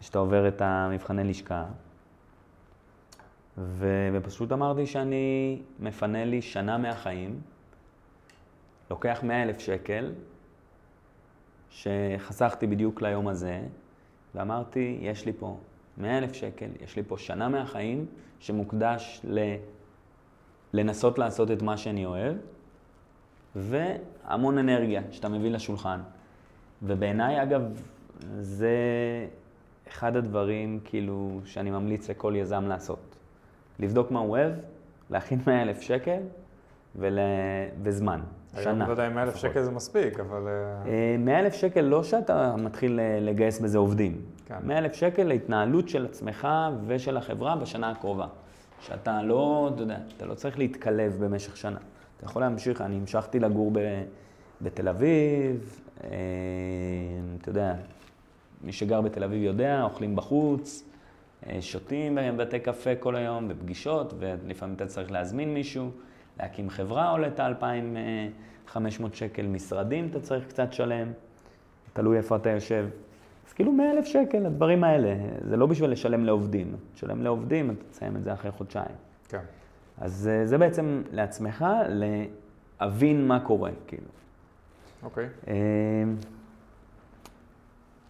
שאתה 0.00 0.18
עובר 0.18 0.48
את 0.48 0.62
המבחני 0.62 1.24
לשכה. 1.24 1.64
ו... 3.58 4.08
ופשוט 4.12 4.52
אמרתי 4.52 4.86
שאני 4.86 5.58
מפנה 5.80 6.24
לי 6.24 6.42
שנה 6.42 6.78
מהחיים, 6.78 7.40
לוקח 8.90 9.20
100 9.22 9.42
אלף 9.42 9.58
שקל, 9.58 10.12
שחסכתי 11.70 12.66
בדיוק 12.66 13.02
ליום 13.02 13.28
הזה, 13.28 13.60
ואמרתי, 14.34 14.98
יש 15.00 15.26
לי 15.26 15.32
פה 15.32 15.58
100 15.98 16.18
אלף 16.18 16.32
שקל, 16.32 16.68
יש 16.84 16.96
לי 16.96 17.02
פה 17.02 17.18
שנה 17.18 17.48
מהחיים 17.48 18.06
שמוקדש 18.40 19.20
ל... 19.24 19.38
לנסות 20.72 21.18
לעשות 21.18 21.50
את 21.50 21.62
מה 21.62 21.76
שאני 21.76 22.06
אוהב, 22.06 22.36
והמון 23.56 24.58
אנרגיה 24.58 25.02
שאתה 25.10 25.28
מביא 25.28 25.50
לשולחן. 25.50 26.00
ובעיניי, 26.82 27.42
אגב, 27.42 27.62
זה 28.40 28.76
אחד 29.88 30.16
הדברים, 30.16 30.80
כאילו, 30.84 31.40
שאני 31.44 31.70
ממליץ 31.70 32.10
לכל 32.10 32.34
יזם 32.36 32.64
לעשות. 32.68 33.16
לבדוק 33.78 34.10
מה 34.10 34.20
הוא 34.20 34.30
אוהב, 34.30 34.52
להכין 35.10 35.40
100 35.46 35.62
אלף 35.62 35.80
שקל 35.80 36.20
ול... 36.96 37.18
וזמן. 37.82 38.20
שנה. 38.54 38.70
אני 38.70 38.88
לא 38.88 38.92
יודע 38.92 39.06
אם 39.06 39.14
100 39.14 39.22
אלף 39.22 39.36
שקל 39.36 39.62
זה 39.62 39.70
מספיק, 39.70 40.20
אבל... 40.20 40.48
100 41.18 41.34
אה, 41.34 41.40
אלף 41.40 41.54
שקל 41.54 41.80
לא 41.80 42.04
שאתה 42.04 42.56
מתחיל 42.56 43.00
אה, 43.00 43.18
לגייס 43.20 43.60
בזה 43.60 43.78
עובדים. 43.78 44.20
כן. 44.46 44.54
100 44.62 44.78
אלף 44.78 44.94
שקל 44.94 45.24
להתנהלות 45.24 45.88
של 45.88 46.04
עצמך 46.04 46.48
ושל 46.86 47.16
החברה 47.16 47.56
בשנה 47.56 47.90
הקרובה. 47.90 48.26
שאתה 48.80 49.22
לא, 49.22 49.70
אתה 49.74 49.82
יודע, 49.82 49.96
אתה 50.16 50.26
לא 50.26 50.34
צריך 50.34 50.58
להתקלב 50.58 51.16
במשך 51.24 51.56
שנה. 51.56 51.78
אתה 52.16 52.24
יכול 52.24 52.42
להמשיך, 52.42 52.80
אני 52.80 52.96
המשכתי 52.96 53.38
לגור 53.38 53.70
ב, 53.74 53.78
בתל 54.62 54.88
אביב, 54.88 55.80
אה, 56.04 56.08
אתה 57.40 57.48
יודע, 57.48 57.74
מי 58.64 58.72
שגר 58.72 59.00
בתל 59.00 59.24
אביב 59.24 59.42
יודע, 59.42 59.82
אוכלים 59.82 60.16
בחוץ, 60.16 60.84
שותים 61.60 62.18
בבתי 62.22 62.60
קפה 62.60 62.94
כל 62.94 63.16
היום, 63.16 63.48
בפגישות, 63.48 64.14
ולפעמים 64.18 64.76
אתה 64.76 64.86
צריך 64.86 65.10
להזמין 65.10 65.54
מישהו. 65.54 65.90
להקים 66.40 66.70
חברה 66.70 67.10
עולה 67.10 67.26
את 67.26 67.40
ה-2,500 67.40 68.78
שקל, 69.12 69.46
משרדים 69.46 70.08
אתה 70.10 70.20
צריך 70.20 70.46
קצת 70.46 70.72
שלם, 70.72 71.12
תלוי 71.92 72.16
איפה 72.16 72.36
אתה 72.36 72.50
יושב. 72.50 72.88
אז 73.48 73.52
כאילו 73.52 73.72
100 73.72 73.90
אלף 73.90 74.04
שקל, 74.04 74.46
הדברים 74.46 74.84
האלה, 74.84 75.14
זה 75.48 75.56
לא 75.56 75.66
בשביל 75.66 75.90
לשלם 75.90 76.24
לעובדים. 76.24 76.76
תשלם 76.94 77.22
לעובדים, 77.22 77.70
אתה 77.70 77.84
תסיים 77.90 78.16
את 78.16 78.24
זה 78.24 78.32
אחרי 78.32 78.50
חודשיים. 78.50 78.94
כן. 79.28 79.40
אז 79.98 80.30
אה, 80.32 80.46
זה 80.46 80.58
בעצם 80.58 81.02
לעצמך, 81.12 81.64
להבין 82.80 83.28
מה 83.28 83.40
קורה, 83.40 83.70
כאילו. 83.86 84.08
אוקיי. 85.02 85.28
אה, 85.48 85.54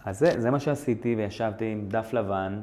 אז 0.05 0.19
זה, 0.19 0.41
זה 0.41 0.51
מה 0.51 0.61
שעשיתי, 0.61 1.15
וישבתי 1.19 1.73
עם 1.73 1.89
דף 1.89 2.13
לבן, 2.13 2.61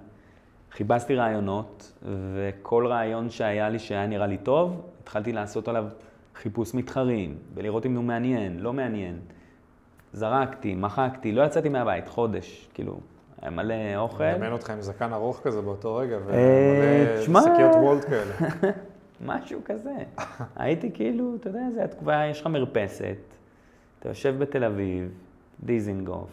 חיפשתי 0.71 1.15
רעיונות, 1.15 1.93
וכל 2.35 2.87
רעיון 2.87 3.29
שהיה 3.29 3.69
לי 3.69 3.79
שהיה 3.79 4.07
נראה 4.07 4.27
לי 4.27 4.37
טוב, 4.37 4.81
התחלתי 5.07 5.31
לעשות 5.33 5.67
עליו 5.67 5.85
חיפוש 6.35 6.73
מתחרים, 6.73 7.37
ולראות 7.53 7.85
אם 7.85 7.95
הוא 7.95 8.03
מעניין, 8.03 8.59
לא 8.59 8.73
מעניין. 8.73 9.19
זרקתי, 10.13 10.75
מחקתי, 10.75 11.31
לא 11.31 11.41
יצאתי 11.41 11.69
מהבית, 11.69 12.07
חודש, 12.07 12.69
כאילו, 12.73 12.99
היה 13.41 13.51
מלא 13.51 13.75
אוכל. 13.95 14.23
אני 14.23 14.33
מדמיין 14.33 14.53
אותך 14.53 14.69
עם 14.69 14.81
זקן 14.81 15.13
ארוך 15.13 15.41
כזה 15.43 15.61
באותו 15.61 15.95
רגע, 15.95 16.17
ומלא 16.25 17.21
שקיות 17.41 17.75
וולט 17.75 18.05
כאלה. 18.05 18.33
משהו 19.25 19.61
כזה. 19.65 19.95
הייתי 20.55 20.91
כאילו, 20.93 21.35
אתה 21.35 21.49
יודע, 21.49 21.63
זה 21.73 21.83
התקופה, 21.83 22.25
יש 22.25 22.41
לך 22.41 22.47
מרפסת, 22.47 23.17
אתה 23.99 24.09
יושב 24.09 24.35
בתל 24.39 24.63
אביב, 24.63 25.11
דיזינגוף, 25.63 26.29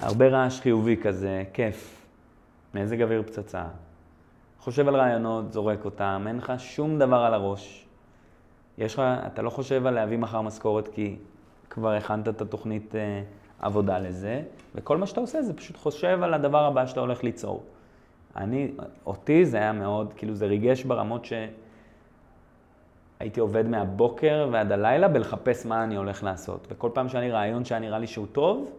הרבה 0.00 0.28
רעש 0.28 0.60
חיובי 0.60 0.96
כזה, 0.96 1.44
כיף, 1.52 2.06
מזג 2.74 3.02
אוויר 3.02 3.22
פצצה. 3.22 3.64
חושב 4.60 4.88
על 4.88 4.96
רעיונות, 4.96 5.52
זורק 5.52 5.84
אותם, 5.84 6.24
אין 6.26 6.36
לך 6.36 6.52
שום 6.58 6.98
דבר 6.98 7.16
על 7.16 7.34
הראש. 7.34 7.86
יש 8.78 8.94
לך, 8.94 9.02
אתה 9.26 9.42
לא 9.42 9.50
חושב 9.50 9.86
על 9.86 9.94
להביא 9.94 10.18
מחר 10.18 10.40
משכורת 10.40 10.88
כי 10.88 11.16
כבר 11.70 11.92
הכנת 11.92 12.28
את 12.28 12.40
התוכנית 12.40 12.94
אה, 12.94 13.22
עבודה 13.60 13.98
לזה, 13.98 14.42
וכל 14.74 14.96
מה 14.96 15.06
שאתה 15.06 15.20
עושה 15.20 15.42
זה 15.42 15.54
פשוט 15.54 15.76
חושב 15.76 16.18
על 16.22 16.34
הדבר 16.34 16.64
הבא 16.64 16.86
שאתה 16.86 17.00
הולך 17.00 17.24
ליצור. 17.24 17.62
אני, 18.36 18.70
אותי 19.06 19.44
זה 19.44 19.56
היה 19.56 19.72
מאוד, 19.72 20.12
כאילו 20.16 20.34
זה 20.34 20.46
ריגש 20.46 20.84
ברמות 20.84 21.24
שהייתי 21.24 23.40
עובד 23.40 23.68
מהבוקר 23.68 24.48
ועד 24.52 24.72
הלילה 24.72 25.08
בלחפש 25.08 25.66
מה 25.66 25.84
אני 25.84 25.96
הולך 25.96 26.24
לעשות. 26.24 26.66
וכל 26.70 26.90
פעם 26.94 27.08
שהיה 27.08 27.24
לי 27.24 27.30
רעיון 27.30 27.64
שהיה 27.64 27.80
נראה 27.80 27.98
לי 27.98 28.06
שהוא 28.06 28.26
טוב, 28.32 28.70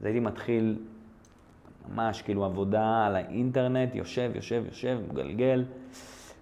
אז 0.00 0.06
הייתי 0.06 0.20
מתחיל 0.20 0.78
ממש 1.90 2.22
כאילו 2.22 2.44
עבודה 2.44 3.06
על 3.06 3.16
האינטרנט, 3.16 3.94
יושב, 3.94 4.30
יושב, 4.34 4.62
יושב, 4.66 4.98
מגלגל, 5.10 5.64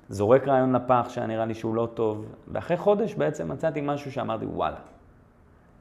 זורק 0.09 0.49
רעיון 0.49 0.77
לפח 0.77 1.07
שהיה 1.09 1.27
נראה 1.27 1.45
לי 1.45 1.55
שהוא 1.55 1.75
לא 1.75 1.89
טוב, 1.95 2.27
ואחרי 2.49 2.77
חודש 2.77 3.15
בעצם 3.15 3.53
מצאתי 3.53 3.81
משהו 3.83 4.13
שאמרתי, 4.13 4.47
וואלה, 4.47 4.77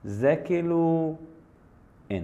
זה 0.03 0.36
כאילו 0.46 1.15
אין. 2.10 2.24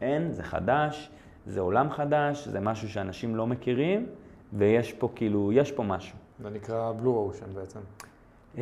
אין, 0.00 0.32
זה 0.32 0.42
חדש, 0.42 1.10
זה 1.46 1.60
עולם 1.60 1.90
חדש, 1.90 2.48
זה 2.48 2.60
משהו 2.60 2.88
שאנשים 2.88 3.36
לא 3.36 3.46
מכירים, 3.46 4.06
ויש 4.52 4.92
פה 4.92 5.08
כאילו, 5.14 5.52
יש 5.52 5.72
פה 5.72 5.82
משהו. 5.82 6.18
זה 6.40 6.50
נקרא 6.50 6.92
בלו 6.92 7.10
אושן 7.10 7.46
בעצם. 7.54 7.80
Uh, 8.56 8.58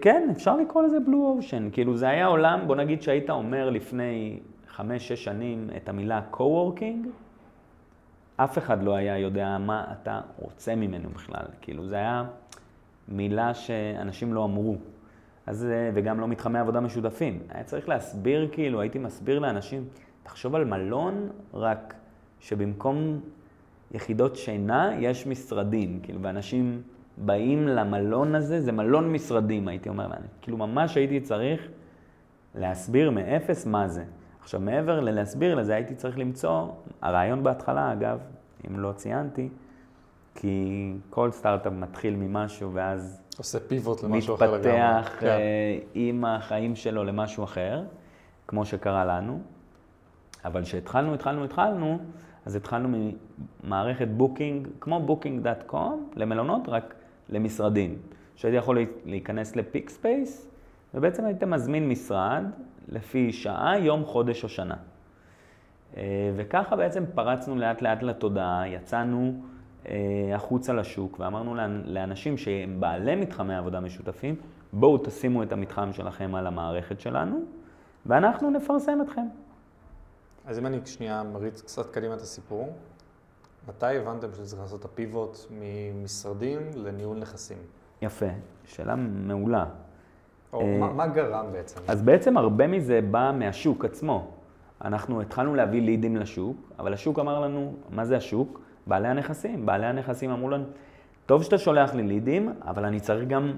כן, 0.00 0.28
אפשר 0.32 0.56
לקרוא 0.56 0.82
לזה 0.82 1.00
בלו 1.00 1.34
אושן. 1.36 1.68
כאילו 1.72 1.96
זה 1.96 2.08
היה 2.08 2.26
עולם, 2.26 2.60
בוא 2.66 2.76
נגיד 2.76 3.02
שהיית 3.02 3.30
אומר 3.30 3.70
לפני 3.70 4.40
חמש-שש 4.80 5.24
שנים 5.24 5.70
את 5.76 5.88
המילה 5.88 6.20
co-working, 6.32 7.08
אף 8.36 8.58
אחד 8.58 8.82
לא 8.82 8.94
היה 8.94 9.18
יודע 9.18 9.58
מה 9.58 9.84
אתה 9.92 10.20
רוצה 10.38 10.74
ממנו 10.74 11.08
בכלל. 11.10 11.44
כאילו, 11.60 11.86
זה 11.86 11.96
היה 11.96 12.24
מילה 13.08 13.54
שאנשים 13.54 14.34
לא 14.34 14.44
אמרו. 14.44 14.76
אז, 15.46 15.64
אה, 15.64 15.90
וגם 15.94 16.20
לא 16.20 16.28
מתחמי 16.28 16.58
עבודה 16.58 16.80
משותפים. 16.80 17.38
היה 17.48 17.64
צריך 17.64 17.88
להסביר, 17.88 18.48
כאילו, 18.52 18.80
הייתי 18.80 18.98
מסביר 18.98 19.38
לאנשים, 19.38 19.84
תחשוב 20.22 20.54
על 20.54 20.64
מלון, 20.64 21.28
רק 21.54 21.94
שבמקום 22.40 23.20
יחידות 23.90 24.36
שינה, 24.36 24.90
יש 24.98 25.26
משרדים. 25.26 26.00
כאילו, 26.02 26.22
ואנשים 26.22 26.82
באים 27.16 27.68
למלון 27.68 28.34
הזה, 28.34 28.60
זה 28.60 28.72
מלון 28.72 29.12
משרדים, 29.12 29.68
הייתי 29.68 29.88
אומר. 29.88 30.08
כאילו, 30.42 30.56
ממש 30.56 30.96
הייתי 30.96 31.20
צריך 31.20 31.68
להסביר 32.54 33.10
מאפס 33.10 33.66
מה 33.66 33.88
זה. 33.88 34.04
עכשיו, 34.50 34.60
מעבר 34.60 35.00
ללהסביר 35.00 35.54
לזה, 35.54 35.74
הייתי 35.74 35.94
צריך 35.94 36.18
למצוא, 36.18 36.66
הרעיון 37.02 37.42
בהתחלה, 37.42 37.92
אגב, 37.92 38.18
אם 38.68 38.80
לא 38.80 38.92
ציינתי, 38.92 39.48
כי 40.34 40.92
כל 41.10 41.30
סטארט-אפ 41.30 41.72
מתחיל 41.72 42.16
ממשהו 42.16 42.74
ואז... 42.74 43.22
עושה 43.38 43.60
פיבוט 43.60 44.02
למשהו 44.02 44.34
אחר 44.34 44.52
לגמרי. 44.52 44.70
מתפתח 44.70 45.16
כן. 45.20 45.26
אה, 45.26 45.78
עם 45.94 46.24
החיים 46.24 46.76
שלו 46.76 47.04
למשהו 47.04 47.44
אחר, 47.44 47.82
כמו 48.46 48.64
שקרה 48.64 49.04
לנו. 49.04 49.40
אבל 50.44 50.62
כשהתחלנו, 50.62 51.14
התחלנו, 51.14 51.44
התחלנו, 51.44 51.98
אז 52.46 52.56
התחלנו 52.56 52.98
ממערכת 53.64 54.08
booking, 54.08 54.68
כמו 54.80 55.00
Booking.com, 55.00 56.10
למלונות, 56.16 56.68
רק 56.68 56.94
למשרדים. 57.28 57.98
שהייתי 58.36 58.56
יכול 58.56 58.78
להיכנס 59.04 59.56
ל 59.56 59.90
PickSpace, 59.90 60.50
ובעצם 60.94 61.24
היית 61.24 61.44
מזמין 61.44 61.88
משרד, 61.88 62.44
לפי 62.90 63.32
שעה, 63.32 63.78
יום, 63.78 64.04
חודש 64.04 64.44
או 64.44 64.48
שנה. 64.48 64.76
אה, 65.96 66.02
וככה 66.36 66.76
בעצם 66.76 67.04
פרצנו 67.14 67.56
לאט 67.56 67.82
לאט 67.82 68.02
לתודעה, 68.02 68.68
יצאנו 68.68 69.42
אה, 69.88 69.94
החוצה 70.34 70.72
לשוק 70.72 71.20
ואמרנו 71.20 71.54
לאנשים 71.84 72.36
שהם 72.36 72.80
בעלי 72.80 73.16
מתחמי 73.16 73.56
עבודה 73.56 73.80
משותפים, 73.80 74.34
בואו 74.72 74.98
תשימו 74.98 75.42
את 75.42 75.52
המתחם 75.52 75.92
שלכם 75.92 76.34
על 76.34 76.46
המערכת 76.46 77.00
שלנו 77.00 77.42
ואנחנו 78.06 78.50
נפרסם 78.50 78.98
אתכם. 79.02 79.26
אז 80.46 80.58
אם 80.58 80.66
אני 80.66 80.80
שנייה 80.86 81.22
מריץ 81.22 81.60
קצת 81.60 81.90
קדימה 81.90 82.14
את 82.14 82.20
הסיפור, 82.20 82.72
מתי 83.68 83.96
הבנתם 83.96 84.28
שצריך 84.34 84.62
לעשות 84.62 84.80
את 84.80 84.84
הפיבוט 84.84 85.38
ממשרדים 85.50 86.60
לניהול 86.74 87.18
נכסים? 87.18 87.58
יפה, 88.02 88.26
שאלה 88.64 88.96
מעולה. 88.96 89.64
או 90.52 90.60
אה, 90.60 90.78
מה, 90.78 90.92
מה 90.92 91.06
גרם 91.06 91.46
בעצם? 91.52 91.80
אז 91.88 92.02
בעצם 92.02 92.36
הרבה 92.36 92.66
מזה 92.66 93.00
בא 93.10 93.32
מהשוק 93.34 93.84
עצמו. 93.84 94.30
אנחנו 94.84 95.20
התחלנו 95.20 95.54
להביא 95.54 95.82
לידים 95.82 96.16
לשוק, 96.16 96.56
אבל 96.78 96.92
השוק 96.92 97.18
אמר 97.18 97.40
לנו, 97.40 97.74
מה 97.90 98.04
זה 98.04 98.16
השוק? 98.16 98.60
בעלי 98.86 99.08
הנכסים. 99.08 99.66
בעלי 99.66 99.86
הנכסים 99.86 100.30
אמרו 100.30 100.50
לנו, 100.50 100.64
טוב 101.26 101.42
שאתה 101.42 101.58
שולח 101.58 101.94
לי 101.94 102.02
לידים, 102.02 102.52
אבל 102.66 102.84
אני 102.84 103.00
צריך 103.00 103.28
גם 103.28 103.52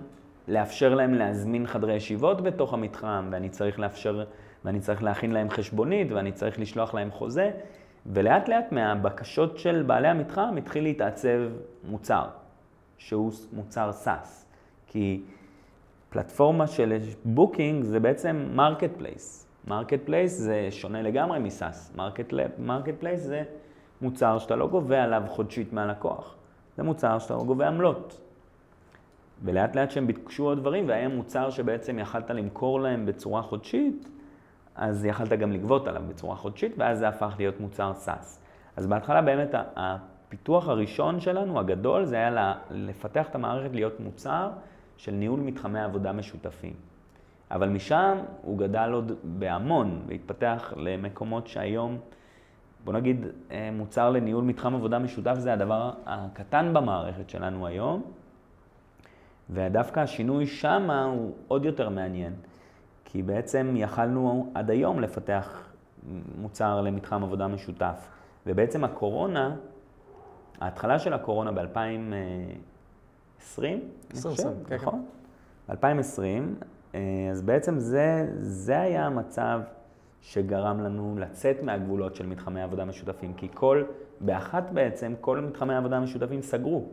לאפשר 0.48 0.94
להם 0.94 1.14
להזמין 1.14 1.66
חדרי 1.66 1.94
ישיבות 1.94 2.40
בתוך 2.40 2.74
המתחם, 2.74 3.28
ואני 3.30 3.48
צריך 3.48 3.80
לאפשר, 3.80 4.24
ואני 4.64 4.80
צריך 4.80 5.02
להכין 5.02 5.32
להם 5.32 5.50
חשבונית, 5.50 6.12
ואני 6.12 6.32
צריך 6.32 6.58
לשלוח 6.60 6.94
להם 6.94 7.10
חוזה, 7.10 7.50
ולאט 8.06 8.48
לאט 8.48 8.72
מהבקשות 8.72 9.58
של 9.58 9.82
בעלי 9.86 10.08
המתחם 10.08 10.54
התחיל 10.58 10.82
להתעצב 10.82 11.38
מוצר, 11.88 12.24
שהוא 12.98 13.32
מוצר 13.52 13.90
SaaS. 14.04 14.28
כי 14.86 15.22
פלטפורמה 16.12 16.66
של 16.66 16.98
booking 17.24 17.84
זה 17.84 18.00
בעצם 18.00 18.48
marketplace. 18.54 19.46
marketplace 19.68 20.38
זה 20.38 20.68
שונה 20.70 21.02
לגמרי 21.02 21.38
מ 21.38 21.92
SaaS. 22.58 22.94
marketplace 22.98 23.20
זה 23.20 23.42
מוצר 24.02 24.38
שאתה 24.38 24.56
לא 24.56 24.68
גובה 24.68 25.02
עליו 25.02 25.22
חודשית 25.28 25.72
מהלקוח. 25.72 26.34
זה 26.76 26.82
מוצר 26.82 27.18
שאתה 27.18 27.34
לא 27.34 27.44
גובה 27.44 27.68
עמלות. 27.68 28.20
ולאט 29.44 29.76
לאט 29.76 29.90
שהם 29.90 30.06
ביקשו 30.06 30.44
עוד 30.44 30.58
דברים, 30.58 30.88
והיה 30.88 31.08
מוצר 31.08 31.50
שבעצם 31.50 31.98
יכלת 31.98 32.30
למכור 32.30 32.80
להם 32.80 33.06
בצורה 33.06 33.42
חודשית, 33.42 34.08
אז 34.74 35.04
יכלת 35.04 35.28
גם 35.32 35.52
לגבות 35.52 35.88
עליו 35.88 36.02
בצורה 36.08 36.36
חודשית, 36.36 36.74
ואז 36.78 36.98
זה 36.98 37.08
הפך 37.08 37.34
להיות 37.38 37.60
מוצר 37.60 37.92
סאס. 37.94 38.42
אז 38.76 38.86
בהתחלה 38.86 39.22
באמת 39.22 39.54
הפיתוח 39.76 40.68
הראשון 40.68 41.20
שלנו, 41.20 41.60
הגדול, 41.60 42.04
זה 42.04 42.16
היה 42.16 42.54
לפתח 42.70 43.28
את 43.28 43.34
המערכת 43.34 43.74
להיות 43.74 44.00
מוצר 44.00 44.50
של 45.02 45.12
ניהול 45.12 45.40
מתחמי 45.40 45.80
עבודה 45.80 46.12
משותפים. 46.12 46.72
אבל 47.50 47.68
משם 47.68 48.18
הוא 48.42 48.58
גדל 48.58 48.90
עוד 48.92 49.12
בהמון 49.24 50.02
והתפתח 50.08 50.74
למקומות 50.76 51.46
שהיום, 51.46 51.98
בוא 52.84 52.92
נגיד, 52.92 53.26
אה, 53.50 53.70
מוצר 53.72 54.10
לניהול 54.10 54.44
מתחם 54.44 54.74
עבודה 54.74 54.98
משותף 54.98 55.34
זה 55.38 55.52
הדבר 55.52 55.92
הקטן 56.06 56.74
במערכת 56.74 57.30
שלנו 57.30 57.66
היום, 57.66 58.02
ודווקא 59.50 60.00
השינוי 60.00 60.46
שם 60.46 60.90
הוא 60.90 61.32
עוד 61.48 61.64
יותר 61.64 61.88
מעניין, 61.88 62.32
כי 63.04 63.22
בעצם 63.22 63.74
יכלנו 63.76 64.52
עד 64.54 64.70
היום 64.70 65.00
לפתח 65.00 65.72
מוצר 66.38 66.80
למתחם 66.80 67.22
עבודה 67.22 67.48
משותף, 67.48 68.08
ובעצם 68.46 68.84
הקורונה, 68.84 69.56
ההתחלה 70.60 70.98
של 70.98 71.12
הקורונה 71.12 71.52
ב-2000, 71.52 72.12
2020, 73.42 73.80
2020, 74.14 74.54
כן, 74.54 74.68
כן. 74.68 74.74
נכון? 74.74 75.04
2020, 75.70 76.54
אה, 76.94 77.00
אז 77.30 77.42
בעצם 77.42 77.78
זה, 77.78 78.26
זה 78.38 78.80
היה 78.80 79.06
המצב 79.06 79.60
שגרם 80.20 80.80
לנו 80.80 81.14
לצאת 81.18 81.62
מהגבולות 81.62 82.16
של 82.16 82.26
מתחמי 82.26 82.62
עבודה 82.62 82.84
משותפים, 82.84 83.34
כי 83.34 83.48
כל, 83.54 83.82
באחת 84.20 84.70
בעצם, 84.72 85.12
כל 85.20 85.40
מתחמי 85.40 85.74
העבודה 85.74 85.96
המשותפים 85.96 86.42
סגרו. 86.42 86.84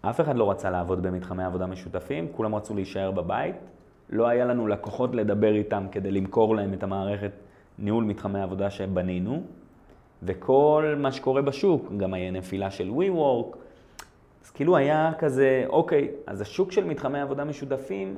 אף 0.00 0.20
אחד 0.20 0.36
לא 0.36 0.50
רצה 0.50 0.70
לעבוד 0.70 1.02
במתחמי 1.02 1.44
עבודה 1.44 1.66
משותפים, 1.66 2.28
כולם 2.32 2.54
רצו 2.54 2.74
להישאר 2.74 3.10
בבית. 3.10 3.56
לא 4.10 4.26
היה 4.26 4.44
לנו 4.44 4.66
לקוחות 4.66 5.14
לדבר 5.14 5.54
איתם 5.54 5.86
כדי 5.92 6.10
למכור 6.10 6.56
להם 6.56 6.74
את 6.74 6.82
המערכת 6.82 7.32
ניהול 7.78 8.04
מתחמי 8.04 8.40
עבודה 8.40 8.70
שבנינו, 8.70 9.42
וכל 10.22 10.94
מה 10.98 11.12
שקורה 11.12 11.42
בשוק, 11.42 11.92
גם 11.96 12.14
היה 12.14 12.30
נפילה 12.30 12.70
של 12.70 12.90
WeWork, 12.90 13.56
אז 14.44 14.50
כאילו 14.50 14.76
היה 14.76 15.12
כזה, 15.18 15.64
אוקיי, 15.68 16.08
אז 16.26 16.40
השוק 16.40 16.72
של 16.72 16.84
מתחמי 16.84 17.20
עבודה 17.20 17.44
משותפים 17.44 18.16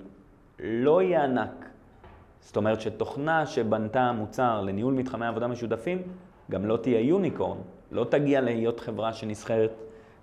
לא 0.59 1.03
יהיה 1.03 1.25
ענק. 1.25 1.69
זאת 2.41 2.57
אומרת 2.57 2.81
שתוכנה 2.81 3.47
שבנתה 3.47 4.13
מוצר 4.13 4.61
לניהול 4.61 4.95
מתחמי 4.95 5.27
עבודה 5.27 5.47
משותפים, 5.47 6.03
גם 6.51 6.67
לא 6.67 6.77
תהיה 6.77 7.01
יוניקורן, 7.01 7.59
לא 7.93 8.05
תגיע 8.05 8.41
להיות 8.41 8.81
חברה 8.81 9.13
שנסחרת 9.13 9.73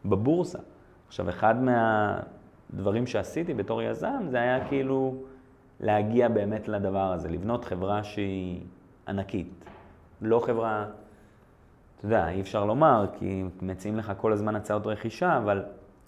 בבורסה. 0.06 0.60
עכשיו, 1.08 1.30
אחד 1.30 1.56
מהדברים 1.64 3.08
שעשיתי 3.08 3.54
בתור 3.54 3.82
יזם, 3.82 4.24
זה 4.28 4.38
היה 4.38 4.68
כאילו 4.68 5.16
להגיע 5.80 6.28
באמת 6.28 6.68
לדבר 6.68 7.14
הזה, 7.14 7.30
לבנות 7.30 7.66
חברה 7.66 8.04
שהיא 8.04 8.62
ענקית. 9.08 9.66
לא 10.22 10.40
חברה, 10.40 10.86
אתה 11.98 12.06
יודע, 12.06 12.30
אי 12.30 12.42
אפשר 12.42 12.66
לומר, 12.66 13.06
כי 13.20 13.44
מציעים 13.62 13.98
לך 13.98 14.14
כל 14.18 14.34
הזמן 14.34 14.56
הצעות 14.56 14.88
רכישה, 14.88 15.38
אבל 15.38 15.64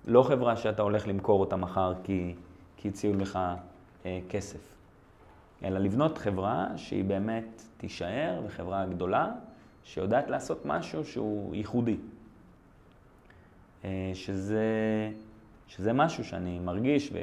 לא 0.09 0.23
חברה 0.23 0.57
שאתה 0.57 0.81
הולך 0.81 1.07
למכור 1.07 1.39
אותה 1.39 1.55
מחר 1.55 1.93
כי, 2.03 2.35
כי 2.77 2.87
הציעו 2.87 3.13
לך 3.13 3.39
אה, 4.05 4.19
כסף, 4.29 4.75
אלא 5.63 5.79
לבנות 5.79 6.17
חברה 6.17 6.67
שהיא 6.75 7.03
באמת 7.03 7.63
תישאר, 7.77 8.41
וחברה 8.45 8.85
גדולה, 8.85 9.31
שיודעת 9.83 10.29
לעשות 10.29 10.65
משהו 10.65 11.05
שהוא 11.05 11.55
ייחודי. 11.55 11.97
אה, 13.85 14.11
שזה, 14.13 14.63
שזה 15.67 15.93
משהו 15.93 16.23
שאני 16.23 16.59
מרגיש 16.59 17.13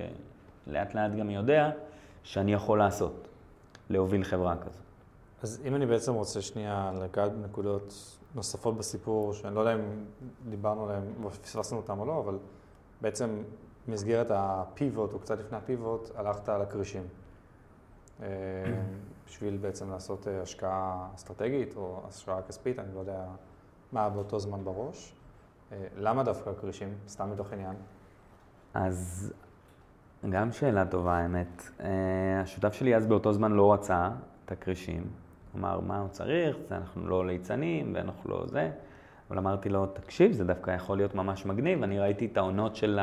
ולאט 0.66 0.94
לאט 0.94 1.10
גם 1.12 1.30
יודע 1.30 1.70
שאני 2.22 2.52
יכול 2.52 2.78
לעשות, 2.78 3.28
להוביל 3.90 4.24
חברה 4.24 4.56
כזו. 4.56 4.80
אז 5.42 5.62
אם 5.64 5.74
אני 5.74 5.86
בעצם 5.86 6.14
רוצה 6.14 6.42
שנייה 6.42 6.92
לגעת 7.02 7.32
בנקודות 7.32 8.18
נוספות 8.34 8.76
בסיפור, 8.76 9.32
שאני 9.32 9.54
לא 9.54 9.60
יודע 9.60 9.74
אם 9.74 9.80
דיברנו 10.50 10.84
עליהן, 10.84 11.02
או 11.24 11.30
פספסנו 11.30 11.76
אותן 11.78 11.98
או 11.98 12.06
לא, 12.06 12.18
אבל 12.18 12.38
בעצם 13.00 13.42
במסגרת 13.88 14.26
הפיבוט, 14.30 15.12
או 15.12 15.18
קצת 15.18 15.38
לפני 15.38 15.58
הפיבוט, 15.58 16.10
הלכת 16.16 16.48
על 16.48 16.62
הכרישים. 16.62 17.02
אה, 18.22 18.26
בשביל 19.26 19.56
בעצם 19.56 19.90
לעשות 19.90 20.28
אה, 20.28 20.42
השקעה 20.42 21.08
אסטרטגית 21.14 21.76
או 21.76 22.00
השקעה 22.08 22.42
כספית, 22.42 22.78
אני 22.78 22.94
לא 22.94 23.00
יודע 23.00 23.24
מה 23.92 24.08
באותו 24.08 24.38
זמן 24.38 24.64
בראש. 24.64 25.14
אה, 25.72 25.86
למה 25.96 26.22
דווקא 26.22 26.50
הכרישים? 26.50 26.94
סתם 27.08 27.30
מתוך 27.30 27.52
עניין. 27.52 27.74
אז 28.74 29.32
גם 30.30 30.52
שאלה 30.52 30.86
טובה, 30.86 31.18
האמת. 31.18 31.62
השותף 32.42 32.72
שלי 32.72 32.96
אז 32.96 33.06
באותו 33.06 33.32
זמן 33.32 33.52
לא 33.52 33.72
רצה 33.72 34.10
את 34.44 34.52
הכרישים. 34.52 35.10
אמר, 35.56 35.80
מה 35.80 36.00
הוא 36.00 36.08
צריך? 36.08 36.56
אנחנו 36.70 37.08
לא 37.08 37.26
ליצנים 37.26 37.92
ואנחנו 37.94 38.30
לא 38.30 38.46
זה. 38.46 38.70
אבל 39.30 39.38
אמרתי 39.38 39.68
לו, 39.68 39.86
תקשיב, 39.86 40.32
זה 40.32 40.44
דווקא 40.44 40.70
יכול 40.70 40.96
להיות 40.96 41.14
ממש 41.14 41.46
מגניב. 41.46 41.82
אני 41.82 41.98
ראיתי 42.00 42.26
את 42.26 42.36
העונות 42.36 42.76
של 42.76 42.98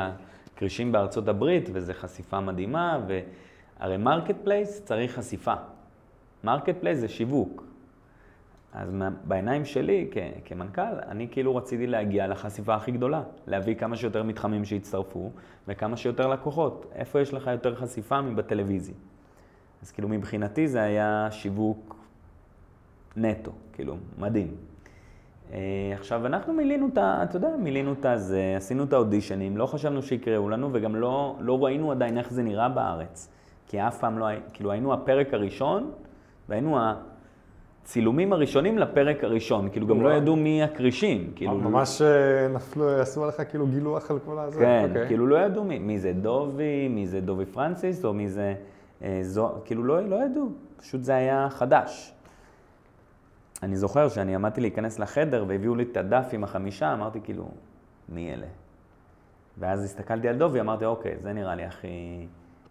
הכרישים 0.54 0.92
בארצות 0.92 1.28
הברית, 1.28 1.68
וזו 1.72 1.92
חשיפה 1.94 2.40
מדהימה, 2.40 3.00
והרי 3.06 3.96
marketplace 3.96 4.84
צריך 4.84 5.14
חשיפה. 5.14 5.54
marketplace 6.44 6.98
זה 6.98 7.08
שיווק. 7.08 7.64
אז 8.72 8.90
בעיניים 9.24 9.64
שלי, 9.64 10.08
כ- 10.12 10.16
כמנכ"ל, 10.44 10.82
אני 11.08 11.28
כאילו 11.30 11.56
רציתי 11.56 11.86
להגיע 11.86 12.26
לחשיפה 12.26 12.74
הכי 12.74 12.90
גדולה, 12.92 13.22
להביא 13.46 13.74
כמה 13.74 13.96
שיותר 13.96 14.22
מתחמים 14.22 14.64
שיצטרפו 14.64 15.30
וכמה 15.68 15.96
שיותר 15.96 16.28
לקוחות. 16.28 16.86
איפה 16.94 17.20
יש 17.20 17.34
לך 17.34 17.46
יותר 17.46 17.74
חשיפה 17.74 18.20
מבטלוויזיה? 18.20 18.94
אז 19.82 19.90
כאילו 19.90 20.08
מבחינתי 20.08 20.68
זה 20.68 20.82
היה 20.82 21.28
שיווק 21.30 21.96
נטו, 23.16 23.52
כאילו, 23.72 23.96
מדהים. 24.18 24.54
אה, 25.52 25.58
עכשיו, 25.94 26.26
אנחנו 26.26 26.52
מילינו 26.52 26.88
את 26.92 26.98
ה... 26.98 27.20
אתה 27.22 27.36
יודע, 27.36 27.48
מילינו 27.58 27.92
את 27.92 28.04
הזה, 28.04 28.54
עשינו 28.56 28.84
את 28.84 28.92
האודישנים, 28.92 29.56
לא 29.56 29.66
חשבנו 29.66 30.02
שיקראו 30.02 30.48
לנו, 30.48 30.68
וגם 30.72 30.96
לא, 30.96 31.36
לא 31.40 31.64
ראינו 31.64 31.92
עדיין 31.92 32.18
איך 32.18 32.32
זה 32.32 32.42
נראה 32.42 32.68
בארץ. 32.68 33.28
כי 33.68 33.80
אף 33.80 33.98
פעם 33.98 34.18
לא... 34.18 34.26
כאילו, 34.52 34.72
היינו 34.72 34.92
הפרק 34.92 35.34
הראשון, 35.34 35.90
והיינו 36.48 36.78
הצילומים 37.82 38.32
הראשונים 38.32 38.78
לפרק 38.78 39.24
הראשון. 39.24 39.68
כאילו, 39.72 39.86
גם 39.86 40.02
לא 40.02 40.08
ידעו 40.08 40.36
מי 40.36 40.62
הכרישים. 40.62 41.32
כאילו... 41.36 41.54
ממש 41.54 42.02
אה, 42.02 42.48
נפלו, 42.48 42.88
עשו 42.90 43.24
עליך 43.24 43.42
כאילו 43.50 43.66
גילוח 43.66 44.10
על 44.10 44.18
כל 44.18 44.38
הזה. 44.38 44.60
כן, 44.60 44.84
okay. 44.84 44.88
אוקיי. 44.88 45.06
כאילו 45.06 45.26
לא 45.26 45.36
ידעו 45.36 45.64
מי, 45.64 45.78
מי 45.78 45.98
זה 45.98 46.12
דובי, 46.12 46.88
מי 46.88 47.06
זה 47.06 47.20
דובי 47.20 47.46
פרנסיס, 47.46 48.04
או 48.04 48.14
מי 48.14 48.28
זה... 48.28 48.54
אה, 49.02 49.18
זו, 49.22 49.52
כאילו, 49.64 49.84
לא, 49.84 50.00
לא 50.00 50.24
ידעו. 50.24 50.48
פשוט 50.76 51.02
זה 51.02 51.14
היה 51.14 51.48
חדש. 51.50 52.13
אני 53.62 53.76
זוכר 53.76 54.08
שאני 54.08 54.34
עמדתי 54.34 54.60
להיכנס 54.60 54.98
לחדר 54.98 55.44
והביאו 55.48 55.74
לי 55.74 55.82
את 55.82 55.96
הדף 55.96 56.26
עם 56.32 56.44
החמישה, 56.44 56.92
אמרתי 56.92 57.20
כאילו, 57.24 57.48
מי 58.08 58.34
אלה? 58.34 58.46
ואז 59.58 59.84
הסתכלתי 59.84 60.28
על 60.28 60.38
דובי, 60.38 60.60
אמרתי, 60.60 60.84
אוקיי, 60.84 61.16
זה 61.22 61.32
נראה 61.32 61.54
לי 61.54 61.64
הכי 61.64 62.26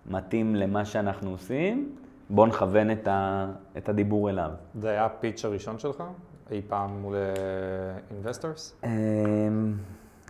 מתאים 0.06 0.56
למה 0.56 0.86
שאנחנו 0.86 1.32
עושים, 1.32 1.96
בוא 2.30 2.48
נכוון 2.48 2.92
את, 2.92 3.08
ה, 3.08 3.48
את 3.78 3.90
הדיבור 3.90 4.30
אליו. 4.30 4.52
זה 4.76 4.90
היה 4.90 5.06
הפיץ' 5.06 5.46
הראשון 5.46 5.80
שלך? 5.80 6.04
אי 6.52 6.62
פעם 6.68 7.02
מול 7.02 7.16
investors? 8.12 8.76
אמ, 8.84 9.74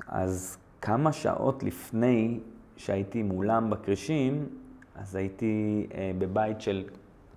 אז 0.07 0.57
כמה 0.81 1.11
שעות 1.11 1.63
לפני 1.63 2.39
שהייתי 2.77 3.23
מולם 3.23 3.69
בכרישים, 3.69 4.47
אז 4.95 5.15
הייתי 5.15 5.87
אה, 5.93 6.11
בבית 6.17 6.61
של 6.61 6.83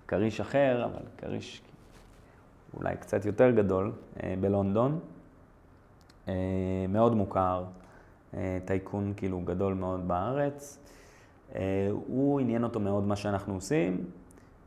כריש 0.07 0.41
אחר, 0.41 0.85
אבל 0.85 1.03
כריש 1.17 1.61
אולי 2.79 2.95
קצת 2.97 3.25
יותר 3.25 3.51
גדול, 3.51 3.91
אה, 4.23 4.33
בלונדון. 4.41 4.99
אה, 6.27 6.33
מאוד 6.89 7.15
מוכר, 7.15 7.63
אה, 8.33 8.57
טייקון 8.65 9.13
כאילו 9.17 9.39
גדול 9.39 9.73
מאוד 9.73 10.07
בארץ. 10.07 10.83
הוא 12.07 12.39
עניין 12.39 12.63
אותו 12.63 12.79
מאוד 12.79 13.03
מה 13.03 13.15
שאנחנו 13.15 13.53
עושים, 13.53 14.05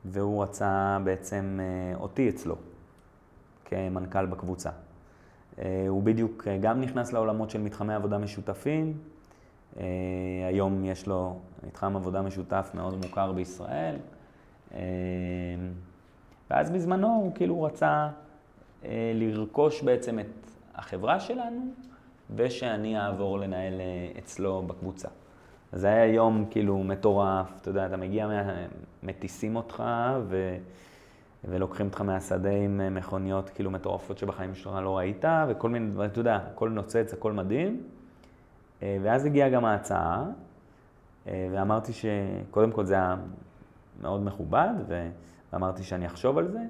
והוא 0.05 0.43
רצה 0.43 0.99
בעצם 1.05 1.61
אותי 1.95 2.29
אצלו, 2.29 2.57
כמנכ"ל 3.65 4.27
בקבוצה. 4.27 4.71
הוא 5.89 6.03
בדיוק 6.03 6.49
גם 6.61 6.81
נכנס 6.81 7.13
לעולמות 7.13 7.51
של 7.51 7.61
מתחמי 7.61 7.95
עבודה 7.95 8.19
משותפים. 8.19 8.99
היום 10.49 10.85
יש 10.85 11.07
לו 11.07 11.39
מתחם 11.67 11.97
עבודה 11.97 12.23
משותף 12.23 12.71
מאוד 12.75 12.95
מוכר 13.05 13.33
בישראל. 13.33 13.97
ואז 16.51 16.71
בזמנו 16.71 17.09
הוא 17.09 17.33
כאילו 17.35 17.63
רצה 17.63 18.09
אה, 18.85 19.13
לרכוש 19.15 19.83
בעצם 19.83 20.19
את 20.19 20.51
החברה 20.75 21.21
שלנו, 21.21 21.61
ושאני 22.37 23.01
אעבור 23.01 23.39
לנהל 23.39 23.81
אה, 23.81 24.19
אצלו 24.19 24.63
בקבוצה. 24.63 25.09
אז 25.73 25.81
זה 25.81 25.87
היה 25.87 26.07
יום 26.07 26.45
כאילו 26.51 26.79
מטורף, 26.79 27.59
אתה 27.61 27.71
יודע, 27.71 27.87
אתה 27.87 27.97
מגיע, 27.97 28.29
מטיסים 29.03 29.57
אותך 29.57 29.83
ו... 30.29 30.57
ולוקחים 31.45 31.87
אותך 31.87 32.01
מהשדה 32.01 32.51
עם 32.51 32.81
אה, 32.81 32.91
מכוניות 32.91 33.51
כאילו 33.51 33.71
מטורפות 33.71 34.19
שבחיים 34.19 34.55
שלך 34.55 34.75
לא 34.83 34.99
ראית, 34.99 35.25
וכל 35.49 35.69
מיני 35.69 35.91
דברים, 35.91 36.11
אתה 36.11 36.21
יודע, 36.21 36.37
הכל 36.37 36.69
נוצץ, 36.69 37.13
הכל 37.13 37.33
מדהים. 37.33 37.83
אה, 38.83 38.97
ואז 39.03 39.25
הגיעה 39.25 39.49
גם 39.49 39.65
ההצעה, 39.65 40.25
ואמרתי 41.27 41.93
שקודם 41.93 42.71
כל 42.73 42.85
זה 42.85 42.95
היה 42.95 43.17
מאוד 44.03 44.25
מכובד, 44.25 44.73
ו- 44.89 45.09
ואמרתי 45.53 45.83
שאני 45.83 46.07
אחשוב 46.07 46.39
על 46.39 46.49
זה, 46.49 46.61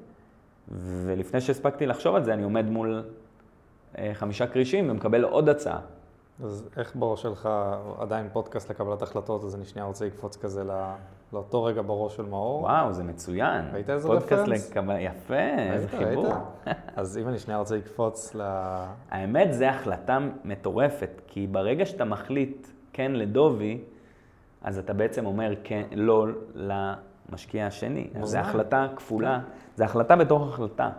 ולפני 0.68 1.40
שהספקתי 1.40 1.86
לחשוב 1.86 2.14
על 2.14 2.24
זה, 2.24 2.34
אני 2.34 2.42
עומד 2.42 2.70
מול 2.70 3.04
אה, 3.98 4.10
חמישה 4.14 4.46
כרישים 4.46 4.90
ומקבל 4.90 5.24
עוד 5.24 5.48
הצעה. 5.48 5.80
אז 6.44 6.68
איך 6.76 6.96
בראש 6.96 7.22
שלך, 7.22 7.48
עדיין 7.98 8.28
פודקאסט 8.32 8.70
לקבלת 8.70 9.02
החלטות, 9.02 9.44
אז 9.44 9.54
אני 9.54 9.64
שנייה 9.64 9.86
רוצה 9.86 10.06
לקפוץ 10.06 10.36
כזה 10.36 10.64
לא- 10.64 10.74
לאותו 11.32 11.64
רגע 11.64 11.82
בראש 11.82 12.16
של 12.16 12.22
מאור. 12.22 12.62
וואו, 12.62 12.92
זה 12.92 13.04
מצוין. 13.04 13.64
ראית 13.72 13.90
איזה 13.90 14.08
פודקאסט 14.08 14.32
רפרנס? 14.32 14.70
לקבל... 14.70 14.96
יפה, 15.00 15.34
איזה? 15.34 15.88
חיבור. 15.88 16.26
ראית? 16.26 16.76
אז 16.96 17.18
אם 17.18 17.28
אני 17.28 17.38
שנייה 17.38 17.58
רוצה 17.58 17.76
לקפוץ 17.76 18.34
ל... 18.34 18.40
האמת, 19.10 19.52
זו 19.52 19.64
החלטה 19.64 20.18
מטורפת, 20.44 21.20
כי 21.26 21.46
ברגע 21.46 21.86
שאתה 21.86 22.04
מחליט 22.04 22.66
כן 22.92 23.12
לדובי, 23.12 23.80
אז 24.62 24.78
אתה 24.78 24.92
בעצם 24.92 25.26
אומר 25.26 25.54
כן, 25.64 25.82
לא 25.92 26.26
למשקיע 27.30 27.66
השני. 27.66 28.10
זו. 28.22 28.38
החלטה 28.38 28.86
כפולה, 28.96 29.40
זו 29.76 29.84
החלטה 29.84 30.16
בתוך 30.16 30.48
החלטה. 30.48 30.90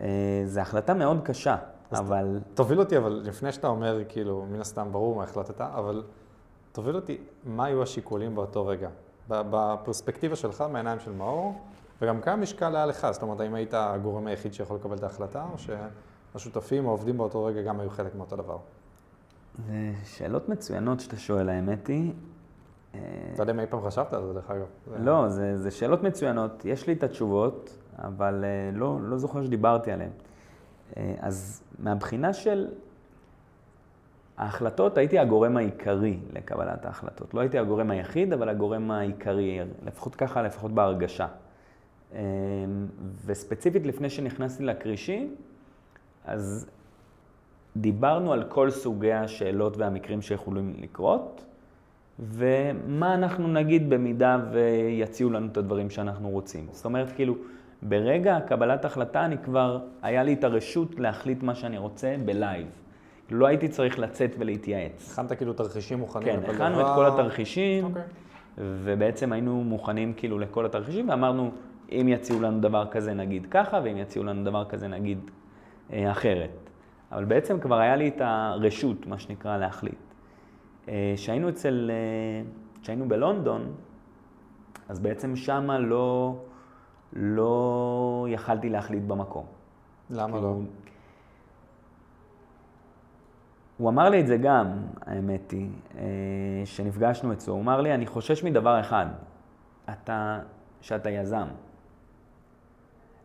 אה, 0.00 0.42
זו 0.46 0.60
החלטה 0.60 0.94
מאוד 0.94 1.20
קשה, 1.24 1.56
אבל 1.92 2.40
תוביל 2.54 2.80
אותי, 2.80 2.96
אבל 2.96 3.22
לפני 3.24 3.52
שאתה 3.52 3.66
אומר, 3.66 3.98
כאילו, 4.08 4.46
מן 4.50 4.60
הסתם 4.60 4.88
ברור 4.92 5.16
מה 5.16 5.22
החלטת, 5.22 5.60
אבל 5.60 6.02
תוביל 6.72 6.96
אותי, 6.96 7.18
מה 7.44 7.64
היו 7.64 7.82
השיקולים 7.82 8.34
באותו 8.34 8.66
רגע? 8.66 8.88
בפרספקטיבה 9.28 10.36
שלך, 10.36 10.60
מהעיניים 10.60 11.00
של 11.00 11.12
מאור, 11.12 11.54
וגם 12.02 12.20
כמה 12.20 12.36
משקל 12.36 12.76
היה 12.76 12.86
לך? 12.86 13.06
זאת 13.10 13.22
אומרת, 13.22 13.40
האם 13.40 13.54
היית 13.54 13.74
הגורם 13.74 14.26
היחיד 14.26 14.54
שיכול 14.54 14.76
לקבל 14.76 14.96
את 14.96 15.02
ההחלטה, 15.02 15.46
או 15.52 15.56
שהשותפים, 15.58 16.86
העובדים 16.86 17.18
באותו 17.18 17.44
רגע 17.44 17.62
גם 17.62 17.80
היו 17.80 17.90
חלק 17.90 18.14
מאותו 18.14 18.36
דבר? 18.36 18.58
זה 19.66 19.92
שאלות 20.04 20.48
מצוינות 20.48 21.00
שאתה 21.00 21.16
שואל, 21.16 21.48
האמת 21.48 21.86
היא. 21.86 22.12
אה, 22.94 23.00
אתה 23.34 23.42
יודע 23.42 23.52
אם 23.52 23.60
אי 23.60 23.66
פעם 23.66 23.80
חשבת 23.80 24.12
על 24.12 24.26
זה, 24.26 24.32
דרך 24.32 24.50
אגב. 24.50 24.66
לא, 24.98 25.28
זה, 25.28 25.58
זה 25.58 25.70
שאלות 25.70 26.02
מצוינות, 26.02 26.64
יש 26.64 26.86
לי 26.86 26.92
את 26.92 27.02
התשובות, 27.02 27.78
אבל 27.98 28.44
אה, 28.44 28.78
לא, 28.78 28.98
לא 29.02 29.18
זוכר 29.18 29.44
שדיברתי 29.44 29.92
עליהן. 29.92 30.10
אה, 30.96 31.14
אז 31.20 31.62
מהבחינה 31.78 32.32
של 32.32 32.68
ההחלטות, 34.36 34.98
הייתי 34.98 35.18
הגורם 35.18 35.56
העיקרי 35.56 36.18
לקבלת 36.32 36.84
ההחלטות. 36.84 37.34
לא 37.34 37.40
הייתי 37.40 37.58
הגורם 37.58 37.90
היחיד, 37.90 38.32
אבל 38.32 38.48
הגורם 38.48 38.90
העיקרי, 38.90 39.60
לפחות 39.86 40.14
ככה, 40.14 40.42
לפחות 40.42 40.70
בהרגשה. 40.70 41.26
אה, 42.14 42.20
וספציפית 43.26 43.86
לפני 43.86 44.10
שנכנסתי 44.10 44.64
לכרישים, 44.64 45.34
אז 46.24 46.66
דיברנו 47.76 48.32
על 48.32 48.44
כל 48.48 48.70
סוגי 48.70 49.12
השאלות 49.12 49.76
והמקרים 49.76 50.22
שיכולים 50.22 50.74
לקרות, 50.78 51.44
ומה 52.18 53.14
אנחנו 53.14 53.48
נגיד 53.48 53.90
במידה 53.90 54.38
ויציעו 54.52 55.30
לנו 55.30 55.46
את 55.46 55.56
הדברים 55.56 55.90
שאנחנו 55.90 56.30
רוצים. 56.30 56.66
זאת 56.70 56.84
אומרת, 56.84 57.12
כאילו, 57.12 57.34
ברגע 57.82 58.38
קבלת 58.46 58.84
החלטה 58.84 59.24
אני 59.24 59.38
כבר, 59.38 59.78
היה 60.02 60.22
לי 60.22 60.32
את 60.32 60.44
הרשות 60.44 61.00
להחליט 61.00 61.42
מה 61.42 61.54
שאני 61.54 61.78
רוצה 61.78 62.16
בלייב. 62.24 62.66
לא 63.30 63.46
הייתי 63.46 63.68
צריך 63.68 63.98
לצאת 63.98 64.34
ולהתייעץ. 64.38 65.12
הכנת 65.12 65.32
כאילו 65.32 65.52
תרחישים 65.52 65.98
מוכנים 65.98 66.40
כן, 66.42 66.50
הכנו 66.50 66.80
את. 66.80 66.86
כל 66.94 67.06
התרחישים, 67.06 67.84
אוקיי. 67.84 68.02
ובעצם 68.58 69.32
היינו 69.32 69.64
מוכנים 69.64 70.12
כאילו 70.16 70.38
לכל 70.38 70.66
התרחישים, 70.66 71.08
ואמרנו, 71.08 71.50
אם 71.92 72.06
יציעו 72.08 72.40
לנו 72.40 72.60
דבר 72.60 72.86
כזה 72.90 73.14
נגיד 73.14 73.46
ככה, 73.50 73.80
ואם 73.84 73.96
יציעו 73.96 74.24
לנו 74.24 74.44
דבר 74.44 74.64
כזה 74.64 74.88
נגיד 74.88 75.18
אה, 75.92 76.10
אחרת. 76.10 76.70
אבל 77.12 77.24
בעצם 77.24 77.60
כבר 77.60 77.78
היה 77.78 77.96
לי 77.96 78.08
את 78.08 78.20
הרשות, 78.20 79.06
מה 79.06 79.18
שנקרא, 79.18 79.56
להחליט. 79.56 80.11
אה, 80.88 81.12
כשהיינו 81.16 81.48
אצל, 81.48 81.90
אה, 81.90 82.50
כשהיינו 82.82 83.08
בלונדון, 83.08 83.72
אז 84.88 85.00
בעצם 85.00 85.36
שמה 85.36 85.78
לא, 85.78 86.36
לא 87.12 88.26
יכלתי 88.30 88.68
להחליט 88.68 89.02
במקום. 89.02 89.44
למה 90.10 90.32
כאילו, 90.32 90.40
לא? 90.42 90.60
הוא 93.78 93.88
אמר 93.88 94.08
לי 94.08 94.20
את 94.20 94.26
זה 94.26 94.36
גם, 94.36 94.66
האמת 95.00 95.50
היא, 95.50 95.70
אה, 95.98 96.02
שנפגשנו 96.64 97.32
אצלו. 97.32 97.54
הוא 97.54 97.62
אמר 97.62 97.80
לי, 97.80 97.94
אני 97.94 98.06
חושש 98.06 98.44
מדבר 98.44 98.80
אחד, 98.80 99.06
אתה, 99.90 100.40
שאתה 100.80 101.10
יזם. 101.10 101.46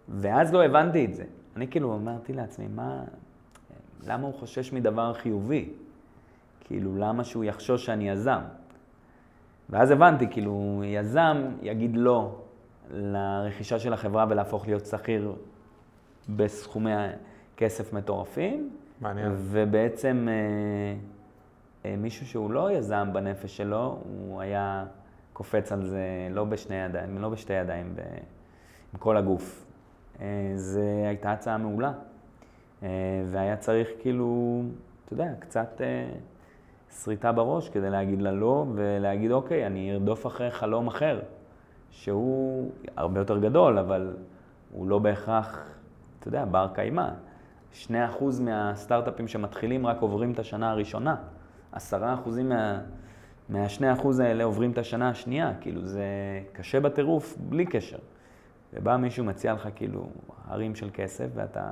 ואז 0.10 0.54
לא 0.54 0.66
הבנתי 0.66 1.06
את 1.06 1.16
זה. 1.16 1.24
אני 1.56 1.68
כאילו 1.68 1.96
אמרתי 1.96 2.34
לעצמי, 2.34 2.68
מה, 2.68 3.04
למה 4.08 4.28
הוא 4.28 4.34
חושש 4.34 4.74
מדבר 4.74 5.14
חיובי? 5.14 5.74
כאילו, 6.68 6.98
למה 6.98 7.24
שהוא 7.24 7.44
יחשוש 7.44 7.86
שאני 7.86 8.10
יזם? 8.10 8.40
ואז 9.70 9.92
הבנתי, 9.92 10.28
כאילו, 10.32 10.84
יזם 10.86 11.38
יגיד 11.62 11.92
לא 11.96 12.42
לרכישה 12.92 13.80
של 13.80 13.94
החברה 13.94 14.26
ולהפוך 14.30 14.68
להיות 14.68 14.86
שכיר 14.86 15.36
בסכומי 16.30 16.92
כסף 17.58 17.94
מטורפים, 17.94 18.70
מעניין. 19.02 19.32
ובעצם 19.36 20.28
אה, 20.30 20.34
אה, 21.86 21.96
מישהו 21.98 22.26
שהוא 22.26 22.52
לא 22.52 22.72
יזם 22.72 23.10
בנפש 23.14 23.58
שלו, 23.58 24.00
הוא 24.04 24.42
היה 24.42 24.86
קופץ 25.34 25.72
על 25.72 25.86
זה 25.86 26.28
לא 26.32 26.44
בשני 26.44 26.76
ידיים, 26.76 27.18
לא 27.18 27.30
בשתי 27.30 27.54
ידיים, 27.54 27.94
ב, 27.96 28.00
עם 28.94 29.00
כל 29.00 29.18
הגוף. 29.18 29.66
אה, 30.22 30.26
זו 30.56 30.82
הייתה 31.08 31.32
הצעה 31.32 31.58
מעולה. 31.58 31.94
אה, 32.84 32.90
והיה 33.32 33.58
צריך 33.58 33.90
כאילו, 34.00 34.62
אתה 35.06 35.14
יודע, 35.14 35.28
קצת 35.40 35.82
אה, 35.82 36.10
שריטה 36.90 37.32
בראש 37.32 37.70
כדי 37.70 37.90
להגיד 37.90 38.22
לה 38.22 38.32
לא, 38.32 38.66
ולהגיד, 38.76 39.32
אוקיי, 39.32 39.68
אני 39.68 39.94
ארדוף 39.94 40.28
אחרי 40.28 40.52
חלום 40.52 40.88
אחר, 40.88 41.20
שהוא 41.90 42.72
הרבה 42.98 43.20
יותר 43.20 43.38
גדול, 43.38 43.78
אבל 43.78 44.14
הוא 44.72 44.88
לא 44.88 45.00
בהכרח, 45.00 45.70
אתה 46.20 46.28
יודע, 46.28 46.46
בר 46.46 46.68
קיימא. 46.74 47.10
2% 47.86 47.90
מהסטארט-אפים 48.42 49.28
שמתחילים 49.28 49.88
רק 49.88 50.02
עוברים 50.02 50.32
את 50.32 50.40
השנה 50.40 50.72
הראשונה. 50.72 51.16
10% 51.74 51.78
מה, 52.44 52.80
מה-2% 53.50 54.08
האלה 54.20 54.44
עוברים 54.44 54.72
את 54.72 54.78
השנה 54.78 55.10
השנייה. 55.10 55.54
כאילו, 55.62 55.86
זה 55.86 56.06
קשה 56.54 56.80
בטירוף, 56.80 57.38
בלי 57.40 57.66
קשר. 57.66 57.98
ובא 58.74 58.98
מישהו, 58.98 59.26
מציע 59.26 59.54
לך 59.54 59.70
כאילו 59.76 60.10
הרים 60.48 60.76
של 60.76 60.90
כסף, 60.94 61.28
ואתה, 61.34 61.70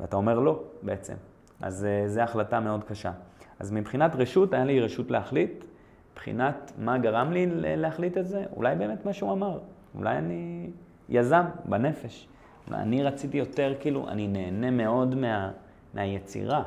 ואתה 0.00 0.16
אומר 0.16 0.38
לא, 0.38 0.62
בעצם. 0.82 1.14
אז 1.60 1.84
אה, 1.84 2.08
זו 2.08 2.20
החלטה 2.20 2.60
מאוד 2.60 2.84
קשה. 2.84 3.12
אז 3.60 3.72
מבחינת 3.72 4.14
רשות, 4.14 4.54
היה 4.54 4.64
לי 4.64 4.80
רשות 4.80 5.10
להחליט. 5.10 5.64
מבחינת 6.12 6.72
מה 6.78 6.98
גרם 6.98 7.32
לי 7.32 7.46
להחליט 7.76 8.18
את 8.18 8.26
זה, 8.26 8.44
אולי 8.56 8.76
באמת 8.76 9.06
מה 9.06 9.12
שהוא 9.12 9.32
אמר. 9.32 9.58
אולי 9.94 10.18
אני 10.18 10.70
יזם 11.08 11.44
בנפש. 11.64 12.28
אני 12.72 13.02
רציתי 13.02 13.36
יותר, 13.36 13.74
כאילו, 13.80 14.08
אני 14.08 14.28
נהנה 14.28 14.70
מאוד 14.70 15.14
מה, 15.14 15.52
מהיצירה. 15.94 16.62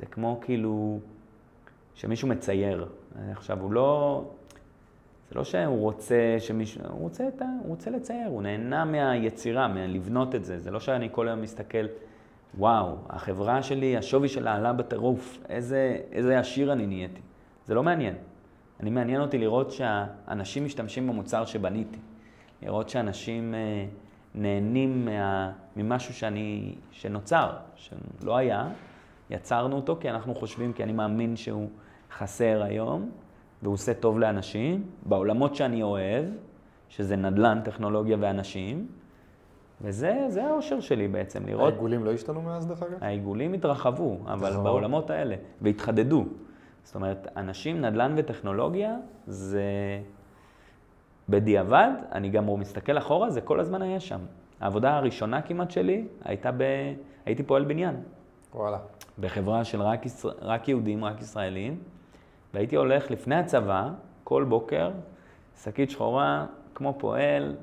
זה 0.00 0.06
כמו 0.06 0.38
כאילו 0.40 0.98
שמישהו 1.94 2.28
מצייר. 2.28 2.88
עכשיו, 3.30 3.60
הוא 3.60 3.72
לא... 3.72 4.24
זה 5.30 5.38
לא 5.38 5.44
שהוא 5.44 5.80
רוצה 5.80 6.36
שמישהו... 6.38 6.82
הוא 6.88 7.00
רוצה, 7.00 7.28
את 7.28 7.42
ה, 7.42 7.44
הוא 7.62 7.68
רוצה 7.68 7.90
לצייר, 7.90 8.28
הוא 8.28 8.42
נהנה 8.42 8.84
מהיצירה, 8.84 9.68
מלבנות 9.68 10.34
את 10.34 10.44
זה. 10.44 10.58
זה 10.58 10.70
לא 10.70 10.80
שאני 10.80 11.08
כל 11.12 11.28
היום 11.28 11.42
מסתכל, 11.42 11.86
וואו, 12.58 12.96
החברה 13.08 13.62
שלי, 13.62 13.96
השווי 13.96 14.28
שלה 14.28 14.54
עלה 14.54 14.72
בטירוף, 14.72 15.38
איזה, 15.48 15.96
איזה 16.12 16.38
עשיר 16.38 16.72
אני 16.72 16.86
נהייתי. 16.86 17.20
זה 17.64 17.74
לא 17.74 17.82
מעניין. 17.82 18.14
אני 18.80 18.90
מעניין 18.90 19.20
אותי 19.20 19.38
לראות 19.38 19.70
שהאנשים 19.70 20.64
משתמשים 20.64 21.08
במוצר 21.08 21.44
שבניתי. 21.44 21.98
לראות 22.62 22.88
שאנשים 22.88 23.54
אה, 23.54 23.86
נהנים 24.34 25.04
מה, 25.04 25.52
ממשהו 25.76 26.14
שאני, 26.14 26.74
שנוצר, 26.90 27.50
שלא 27.74 28.36
היה, 28.36 28.68
יצרנו 29.30 29.76
אותו 29.76 29.96
כי 30.00 30.10
אנחנו 30.10 30.34
חושבים, 30.34 30.72
כי 30.72 30.82
אני 30.82 30.92
מאמין 30.92 31.36
שהוא 31.36 31.68
חסר 32.16 32.62
היום, 32.62 33.10
והוא 33.62 33.74
עושה 33.74 33.94
טוב 33.94 34.18
לאנשים, 34.18 34.86
בעולמות 35.06 35.54
שאני 35.54 35.82
אוהב, 35.82 36.24
שזה 36.88 37.16
נדל"ן, 37.16 37.60
טכנולוגיה 37.64 38.16
ואנשים, 38.20 38.86
וזה 39.82 40.44
האושר 40.44 40.80
שלי 40.80 41.08
בעצם, 41.08 41.46
לראות... 41.46 41.72
העיגולים 41.72 42.04
לא 42.04 42.12
השתנו 42.12 42.42
מאז 42.42 42.66
דרך 42.66 42.82
אגב? 42.82 42.98
העיגולים 43.00 43.52
התרחבו, 43.52 44.18
אבל 44.26 44.50
נכון. 44.50 44.64
בעולמות 44.64 45.10
האלה, 45.10 45.36
והתחדדו. 45.60 46.24
זאת 46.84 46.94
אומרת, 46.94 47.28
אנשים, 47.36 47.80
נדל"ן 47.80 48.14
וטכנולוגיה, 48.16 48.96
זה... 49.26 49.62
בדיעבד, 51.28 51.90
אני 52.12 52.28
גם 52.28 52.60
מסתכל 52.60 52.98
אחורה, 52.98 53.30
זה 53.30 53.40
כל 53.40 53.60
הזמן 53.60 53.82
היה 53.82 54.00
שם. 54.00 54.20
העבודה 54.60 54.96
הראשונה 54.96 55.42
כמעט 55.42 55.70
שלי 55.70 56.06
הייתה 56.24 56.50
ב... 56.52 56.62
הייתי 57.26 57.42
פועל 57.42 57.64
בניין. 57.64 57.96
וואלה. 58.54 58.78
בחברה 59.18 59.64
של 59.64 59.82
רק, 59.82 60.06
ישראל, 60.06 60.34
רק 60.40 60.68
יהודים, 60.68 61.04
רק 61.04 61.20
ישראלים, 61.20 61.78
והייתי 62.54 62.76
הולך 62.76 63.10
לפני 63.10 63.34
הצבא, 63.34 63.88
כל 64.24 64.44
בוקר, 64.44 64.90
שקית 65.62 65.90
שחורה, 65.90 66.46
כמו 66.74 66.94
פועל, 66.98 67.56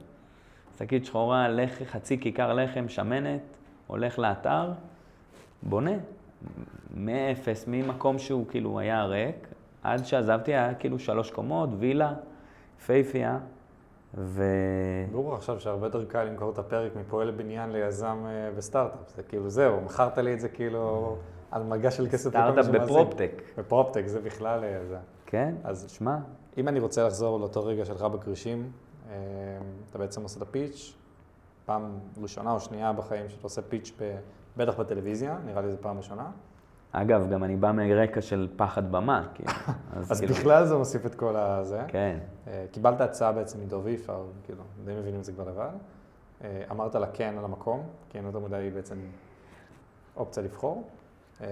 שקית 0.80 1.06
שחורה, 1.06 1.48
לח, 1.48 1.84
חצי 1.84 2.20
כיכר 2.20 2.54
לחם, 2.54 2.90
שמנת, 2.90 3.42
הולך 3.88 4.20
לאתר, 4.20 4.72
בונה. 5.64 5.92
מאפס, 6.96 7.66
ממקום 7.68 8.20
שהוא 8.20 8.46
כאילו 8.50 8.80
היה 8.80 9.06
ריק, 9.06 9.48
עד 9.84 10.06
שעזבתי 10.06 10.52
היה 10.52 10.74
כאילו 10.74 11.00
שלוש 11.00 11.32
קומות, 11.32 11.70
וילה, 11.80 12.14
פייפייה, 12.86 13.38
ו... 14.18 14.44
ברור 15.12 15.36
עכשיו 15.36 15.60
שהרבה 15.60 15.88
יותר 15.88 16.06
קל 16.06 16.24
למכור 16.24 16.52
את 16.52 16.60
הפרק 16.60 16.96
מפועל 16.96 17.32
בניין 17.32 17.72
ליזם 17.72 18.18
אה, 18.26 18.50
וסטארט-אפ. 18.56 19.16
זה 19.16 19.24
כאילו 19.24 19.50
זהו, 19.50 19.82
מכרת 19.82 20.18
לי 20.18 20.34
את 20.34 20.40
זה 20.40 20.50
כאילו 20.50 21.16
על 21.52 21.64
מגע 21.64 21.92
של 21.92 22.08
כסף. 22.10 22.30
סטארט-אפ 22.30 22.66
בפרופטק. 22.66 23.42
בפרופטק, 23.58 24.08
זה 24.08 24.20
בכלל 24.20 24.64
אה, 24.64 24.86
זה. 24.90 24.98
כן, 25.26 25.56
אז 25.64 25.86
שמע. 25.90 26.18
אם 26.58 26.68
אני 26.68 26.80
רוצה 26.80 27.08
לחזור 27.08 27.40
לאותו 27.40 27.66
רגע 27.66 27.86
שלך 27.86 28.02
בכרישים, 28.02 28.72
אתה 29.90 29.98
בעצם 29.98 30.24
עושה 30.24 30.38
את 30.38 30.42
הפיץ', 30.42 30.94
פעם 31.66 32.00
ראשונה 32.22 32.52
או 32.52 32.60
שנייה 32.60 32.94
בחיים 32.94 33.30
שאתה 33.30 33.44
עושה 33.44 33.62
פיץ' 33.62 33.92
ב... 34.00 34.16
בטח 34.58 34.80
בטלוויזיה, 34.80 35.38
נראה 35.46 35.62
לי 35.62 35.72
זו 35.72 35.78
פעם 35.82 35.98
ראשונה. 35.98 36.32
אגב, 36.92 37.30
גם 37.30 37.44
אני 37.44 37.56
בא 37.56 37.72
מרקע 37.72 38.22
של 38.22 38.48
פחד 38.56 38.92
במה, 38.92 39.28
כאילו. 39.34 39.52
אז, 39.94 40.12
אז 40.12 40.20
כאילו... 40.20 40.34
בכלל 40.34 40.66
זה 40.66 40.78
מוסיף 40.78 41.06
את 41.06 41.16
כל 41.16 41.36
הזה. 41.36 41.82
כן. 41.88 42.18
אה, 42.48 42.66
קיבלת 42.72 43.02
הצעה 43.02 43.32
בעצם 43.32 43.62
מדוב 43.62 43.88
יפר, 43.88 44.24
כאילו, 44.44 44.64
די 44.86 44.96
מבינים 44.96 45.20
את 45.20 45.26
זה 45.26 45.32
כבר 45.32 45.44
לבד. 45.44 45.70
אה, 46.44 46.64
אמרת 46.72 46.96
לה 46.96 47.08
כן 47.14 47.36
על 47.38 47.46
המקום, 47.46 47.84
כי 48.10 48.18
אין 48.18 48.26
יותר 48.26 48.40
מדי 48.40 48.70
בעצם 48.74 48.96
אופציה 50.18 50.44
לבחור. 50.44 50.84
Uh, 51.40 51.44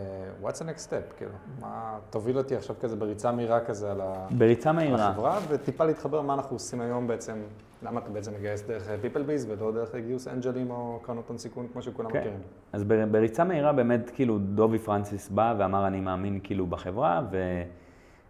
what's 0.44 0.60
the 0.60 0.64
next 0.64 0.90
step, 0.90 1.18
כאילו, 1.18 1.32
מה, 1.60 1.98
תוביל 2.10 2.38
אותי 2.38 2.56
עכשיו 2.56 2.76
כזה 2.82 2.96
בריצה 2.96 3.32
מהירה 3.32 3.60
כזה 3.60 3.92
על, 3.92 4.02
בריצה 4.38 4.72
מהירה. 4.72 5.10
החברה, 5.10 5.40
וטיפה 5.50 5.86
להתחבר 5.86 6.22
מה 6.22 6.34
אנחנו 6.34 6.56
עושים 6.56 6.82
היום 6.82 7.08
בעצם, 7.08 7.38
למה 7.84 8.00
אתה 8.00 8.10
בעצם 8.10 8.32
מגייס 8.34 8.62
דרך 8.62 8.88
PeopleBiz 8.88 9.46
ולא 9.48 9.72
דרך 9.72 9.96
גיוס 9.96 10.28
אנג'לים 10.28 10.72
או 10.72 11.00
קרנות 11.04 11.30
הון 11.30 11.38
סיכון 11.38 11.68
כמו 11.74 11.82
שכולם 11.82 12.12
כן. 12.12 12.20
מכירים. 12.20 12.40
אז 12.74 12.84
בריצה 13.12 13.44
מהירה 13.44 13.74
באמת, 13.74 14.10
כאילו, 14.10 14.38
דובי 14.38 14.80
פרנסיס 14.80 15.30
בא 15.30 15.56
ואמר, 15.58 15.88
אני 15.88 16.02
מאמין 16.02 16.40
כאילו 16.44 16.68
בחברה, 16.68 17.22
ו... 17.32 17.62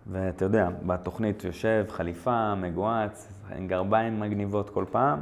ואתה 0.08 0.46
יודע, 0.46 0.70
בתוכנית 0.86 1.44
יושב 1.44 1.86
חליפה, 1.90 2.56
מגואץ, 2.56 3.34
עם 3.56 3.68
גרביים 3.68 4.20
מגניבות 4.20 4.70
כל 4.70 4.86
פעם, 4.92 5.22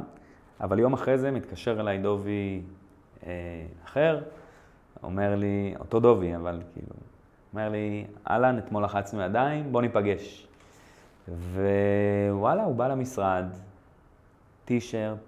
אבל 0.60 0.78
יום 0.78 0.92
אחרי 0.92 1.18
זה 1.18 1.30
מתקשר 1.30 1.80
אליי 1.80 1.98
דובי 1.98 2.62
אה, 3.26 3.32
אחר, 3.84 4.20
אומר 5.02 5.36
לי, 5.36 5.74
אותו 5.80 6.00
דובי, 6.00 6.36
אבל 6.36 6.62
כאילו, 6.72 6.94
אומר 7.52 7.68
לי, 7.68 8.06
אהלן, 8.30 8.58
אתמול 8.58 8.84
לחצנו 8.84 9.22
ידיים, 9.22 9.72
בוא 9.72 9.82
ניפגש. 9.82 10.48
ווואלה, 11.28 12.64
הוא 12.64 12.74
בא 12.74 12.88
למשרד, 12.88 13.44
טישרט, 14.64 15.18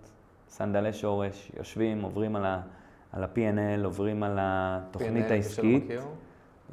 סנדלי 0.48 0.92
שורש, 0.92 1.52
יושבים, 1.58 2.02
עוברים 2.02 2.36
על, 2.36 2.44
ה, 2.44 2.60
על 3.12 3.24
ה-P&L, 3.24 3.84
עוברים 3.84 4.22
על 4.22 4.38
התוכנית 4.40 5.30
העסקית. 5.30 5.84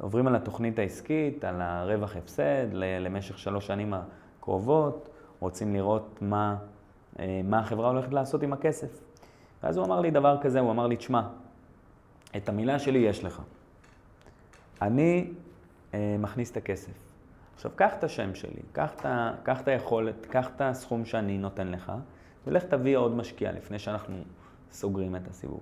עוברים 0.00 0.26
על 0.26 0.36
התוכנית 0.36 0.78
העסקית, 0.78 1.44
על 1.44 1.60
הרווח 1.60 2.16
הפסד 2.16 2.66
למשך 2.72 3.38
שלוש 3.38 3.66
שנים 3.66 3.94
הקרובות, 3.94 5.08
רוצים 5.40 5.74
לראות 5.74 6.18
מה, 6.20 6.56
אה, 7.18 7.40
מה 7.44 7.58
החברה 7.58 7.88
הולכת 7.88 8.12
לעשות 8.12 8.42
עם 8.42 8.52
הכסף. 8.52 9.00
ואז 9.62 9.76
הוא 9.76 9.86
אמר 9.86 10.00
לי 10.00 10.10
דבר 10.10 10.38
כזה, 10.40 10.60
הוא 10.60 10.70
אמר 10.70 10.86
לי, 10.86 10.96
תשמע, 10.96 11.22
את 12.36 12.48
המילה 12.48 12.78
שלי 12.78 12.98
יש 12.98 13.24
לך. 13.24 13.42
אני 14.82 15.30
אה, 15.94 16.16
מכניס 16.18 16.50
את 16.50 16.56
הכסף. 16.56 17.06
עכשיו, 17.54 17.70
קח 17.74 17.94
את 17.98 18.04
השם 18.04 18.34
שלי, 18.34 18.60
קח 18.72 18.92
את, 18.94 19.06
קח 19.42 19.60
את 19.60 19.68
היכולת, 19.68 20.26
קח 20.26 20.48
את 20.56 20.60
הסכום 20.60 21.04
שאני 21.04 21.38
נותן 21.38 21.68
לך, 21.68 21.92
ולך 22.46 22.64
תביא 22.64 22.96
עוד 22.96 23.16
משקיע 23.16 23.52
לפני 23.52 23.78
שאנחנו 23.78 24.16
סוגרים 24.72 25.16
את 25.16 25.28
הסיבוב. 25.28 25.60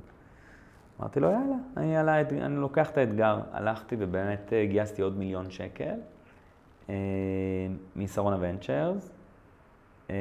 אמרתי 1.01 1.21
לו, 1.21 1.31
יאללה, 1.31 1.57
אני, 1.77 1.95
יאללה, 1.95 2.21
אני 2.21 2.57
לוקח 2.57 2.91
את 2.91 2.99
האתגר. 2.99 3.41
הלכתי 3.53 3.97
ובאמת 3.99 4.53
אה, 4.53 4.67
גייסתי 4.67 5.03
עוד 5.03 5.19
מיליון 5.19 5.51
שקל 5.51 5.95
אה, 6.89 6.95
משרונה 7.97 8.37
ונצ'רס, 8.41 9.13
אה, 10.11 10.15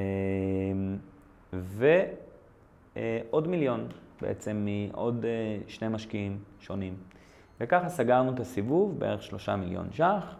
ועוד 1.53 3.47
מיליון 3.47 3.87
בעצם 4.23 4.65
מעוד 4.65 5.25
אה, 5.25 5.57
שני 5.67 5.87
משקיעים 5.87 6.37
שונים. 6.59 6.93
וככה 7.61 7.89
סגרנו 7.89 8.33
את 8.33 8.39
הסיבוב, 8.39 8.99
בערך 8.99 9.23
שלושה 9.23 9.55
מיליון 9.55 9.87
ש"ח, 9.91 10.35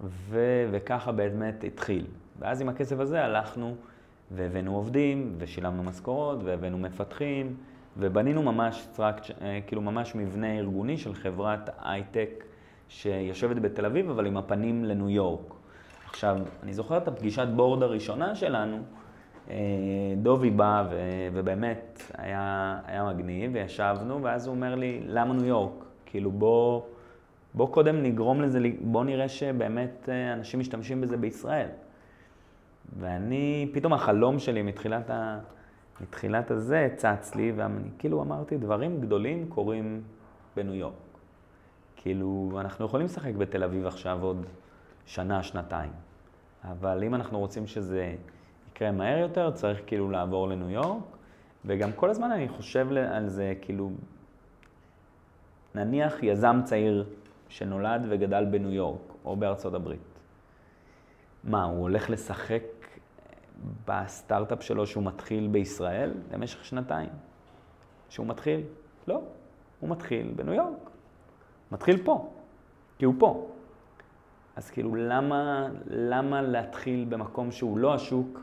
ו- 0.00 0.68
וככה 0.70 1.12
באמת 1.12 1.64
התחיל. 1.64 2.06
ואז 2.38 2.60
עם 2.60 2.68
הכסף 2.68 2.98
הזה 2.98 3.24
הלכנו 3.24 3.74
והבאנו 4.30 4.74
עובדים, 4.74 5.34
ושילמנו 5.38 5.82
משכורות, 5.82 6.38
והבאנו 6.44 6.78
מפתחים, 6.78 7.56
ובנינו 7.98 8.42
ממש 8.42 8.86
track, 8.96 9.20
אה, 9.40 9.58
כאילו 9.66 9.82
ממש 9.82 10.14
מבנה 10.14 10.58
ארגוני 10.58 10.98
של 10.98 11.14
חברת 11.14 11.70
הייטק 11.82 12.44
שיושבת 12.88 13.56
בתל 13.56 13.86
אביב, 13.86 14.10
אבל 14.10 14.26
עם 14.26 14.36
הפנים 14.36 14.84
לניו 14.84 15.10
יורק. 15.10 15.54
עכשיו, 16.08 16.36
אני 16.62 16.74
זוכר 16.74 16.96
את 16.96 17.08
הפגישת 17.08 17.46
board 17.56 17.82
הראשונה 17.82 18.34
שלנו, 18.34 18.82
דובי 20.16 20.50
בא 20.50 20.84
ו, 20.90 20.96
ובאמת 21.32 22.02
היה, 22.18 22.78
היה 22.86 23.04
מגניב, 23.04 23.50
וישבנו, 23.54 24.22
ואז 24.22 24.46
הוא 24.46 24.54
אומר 24.54 24.74
לי, 24.74 25.00
למה 25.06 25.34
ניו 25.34 25.44
יורק? 25.44 25.84
כאילו 26.06 26.30
בוא, 26.30 26.82
בוא 27.54 27.74
קודם 27.74 28.02
נגרום 28.02 28.42
לזה, 28.42 28.58
בוא 28.80 29.04
נראה 29.04 29.28
שבאמת 29.28 30.08
אה, 30.08 30.32
אנשים 30.32 30.60
משתמשים 30.60 31.00
בזה 31.00 31.16
בישראל. 31.16 31.68
ואני, 32.98 33.70
פתאום 33.72 33.92
החלום 33.92 34.38
שלי 34.38 34.62
מתחילת, 34.62 35.10
ה, 35.10 35.38
מתחילת 36.00 36.50
הזה 36.50 36.88
צץ 36.96 37.34
לי, 37.34 37.52
ואני 37.56 37.88
כאילו 37.98 38.22
אמרתי, 38.22 38.56
דברים 38.56 39.00
גדולים 39.00 39.46
קורים 39.48 40.02
בניו 40.56 40.74
יורק. 40.74 40.94
כאילו, 41.96 42.50
אנחנו 42.60 42.84
יכולים 42.84 43.06
לשחק 43.06 43.34
בתל 43.34 43.64
אביב 43.64 43.86
עכשיו 43.86 44.18
עוד 44.22 44.46
שנה, 45.06 45.42
שנתיים, 45.42 45.92
אבל 46.64 47.04
אם 47.04 47.14
אנחנו 47.14 47.38
רוצים 47.38 47.66
שזה 47.66 48.14
יקרה 48.76 48.92
מהר 48.92 49.18
יותר, 49.18 49.50
צריך 49.50 49.80
כאילו 49.86 50.10
לעבור 50.10 50.48
לניו 50.48 50.70
יורק, 50.70 51.02
וגם 51.64 51.92
כל 51.92 52.10
הזמן 52.10 52.32
אני 52.32 52.48
חושב 52.48 52.88
על 52.92 53.28
זה, 53.28 53.54
כאילו, 53.60 53.90
נניח 55.74 56.22
יזם 56.22 56.60
צעיר 56.64 57.04
שנולד 57.48 58.06
וגדל 58.08 58.44
בניו 58.44 58.72
יורק 58.72 59.00
או 59.24 59.36
בארצות 59.36 59.74
הברית. 59.74 60.18
מה, 61.44 61.64
הוא 61.64 61.80
הולך 61.80 62.10
לשחק 62.10 62.62
בסטארט-אפ 63.88 64.62
שלו 64.62 64.86
שהוא 64.86 65.04
מתחיל 65.04 65.48
בישראל 65.48 66.14
למשך 66.32 66.64
שנתיים? 66.64 67.10
שהוא 68.08 68.26
מתחיל? 68.26 68.60
לא, 69.08 69.22
הוא 69.80 69.90
מתחיל 69.90 70.32
בניו 70.36 70.54
יורק. 70.54 70.90
מתחיל 71.72 72.04
פה, 72.04 72.30
כי 72.98 73.04
הוא 73.04 73.14
פה. 73.18 73.50
אז 74.56 74.70
כאילו, 74.70 74.94
למה, 74.94 75.68
למה 75.86 76.42
להתחיל 76.42 77.06
במקום 77.08 77.52
שהוא 77.52 77.78
לא 77.78 77.94
השוק 77.94 78.40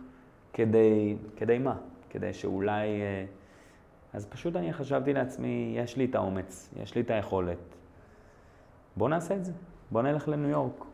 כדי, 0.53 1.17
כדי 1.35 1.57
מה? 1.57 1.75
כדי 2.09 2.33
שאולי... 2.33 3.01
אה, 3.01 3.25
אז 4.13 4.25
פשוט 4.25 4.55
אני 4.55 4.73
חשבתי 4.73 5.13
לעצמי, 5.13 5.73
יש 5.77 5.97
לי 5.97 6.05
את 6.05 6.15
האומץ, 6.15 6.69
יש 6.75 6.95
לי 6.95 7.01
את 7.01 7.09
היכולת. 7.09 7.57
בוא 8.97 9.09
נעשה 9.09 9.35
את 9.35 9.45
זה, 9.45 9.51
בוא 9.91 10.01
נלך 10.01 10.27
לניו 10.27 10.49
יורק. 10.49 10.85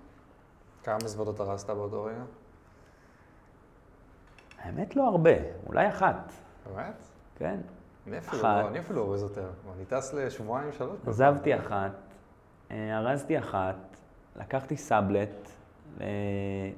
כמה 0.84 0.98
מזוודות 1.04 1.40
הרסת 1.40 1.70
באותו 1.70 2.04
רגע? 2.04 2.24
האמת 4.60 4.96
לא 4.96 5.08
הרבה, 5.08 5.32
אולי 5.68 5.90
אחת. 5.90 6.32
באמת? 6.66 7.04
כן. 7.36 7.60
אני 8.08 8.18
אפילו, 8.18 8.42
אחת. 8.42 8.64
לא, 8.64 8.68
אני 8.68 8.80
אפילו 8.80 9.02
אורז 9.02 9.22
יותר. 9.22 9.50
אני 9.76 9.86
טס 9.86 10.14
לשבועיים, 10.14 10.72
שלוש. 10.72 11.00
עזבתי 11.08 11.56
אחת, 11.56 11.92
אה, 12.72 12.98
ארזתי 12.98 13.40
אחת, 13.40 13.98
לקחתי 14.36 14.78
סאבלט, 14.78 15.50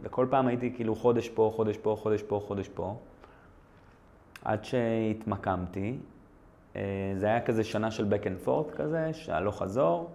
וכל 0.01 0.27
פעם 0.29 0.47
הייתי 0.47 0.73
כאילו 0.75 0.95
חודש 0.95 1.29
פה, 1.29 1.51
חודש 1.55 1.77
פה, 1.77 1.97
חודש 2.01 2.21
פה, 2.21 2.41
חודש 2.47 2.67
פה, 2.67 2.95
עד 4.45 4.65
שהתמקמתי. 4.65 5.97
אה, 6.75 6.81
זה 7.17 7.25
היה 7.25 7.41
כזה 7.41 7.63
שנה 7.63 7.91
של 7.91 8.07
back 8.13 8.23
and 8.23 8.47
forth 8.47 8.77
כזה, 8.77 9.13
שהלוך 9.13 9.61
חזור, 9.61 10.09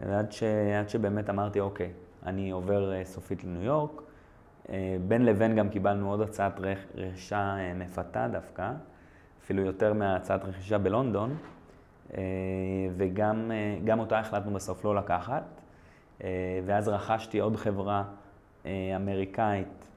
עד, 0.00 0.32
ש, 0.32 0.42
שבאמת 0.88 1.30
אמרתי, 1.30 1.60
אוקיי, 1.60 1.92
אני 2.26 2.50
עובר 2.50 2.92
אה, 2.92 3.04
סופית 3.04 3.44
לניו 3.44 3.62
יורק. 3.62 4.02
אה, 4.68 4.96
בין 5.08 5.24
לבין 5.24 5.56
גם 5.56 5.68
קיבלנו 5.68 6.10
עוד 6.10 6.20
הצעת 6.20 6.60
רכישה 6.60 7.56
אה, 7.58 7.72
מפתה 7.74 8.28
דווקא, 8.32 8.72
אפילו 9.44 9.62
יותר 9.62 9.92
מהצעת 9.92 10.44
רכישה 10.44 10.78
בלונדון, 10.78 11.36
וגם 12.96 13.98
אותה 13.98 14.18
החלטנו 14.18 14.52
בסוף 14.52 14.84
לא 14.84 14.94
לקחת. 14.94 15.61
ואז 16.66 16.88
רכשתי 16.88 17.38
עוד 17.38 17.56
חברה 17.56 18.04
אמריקאית 18.66 19.88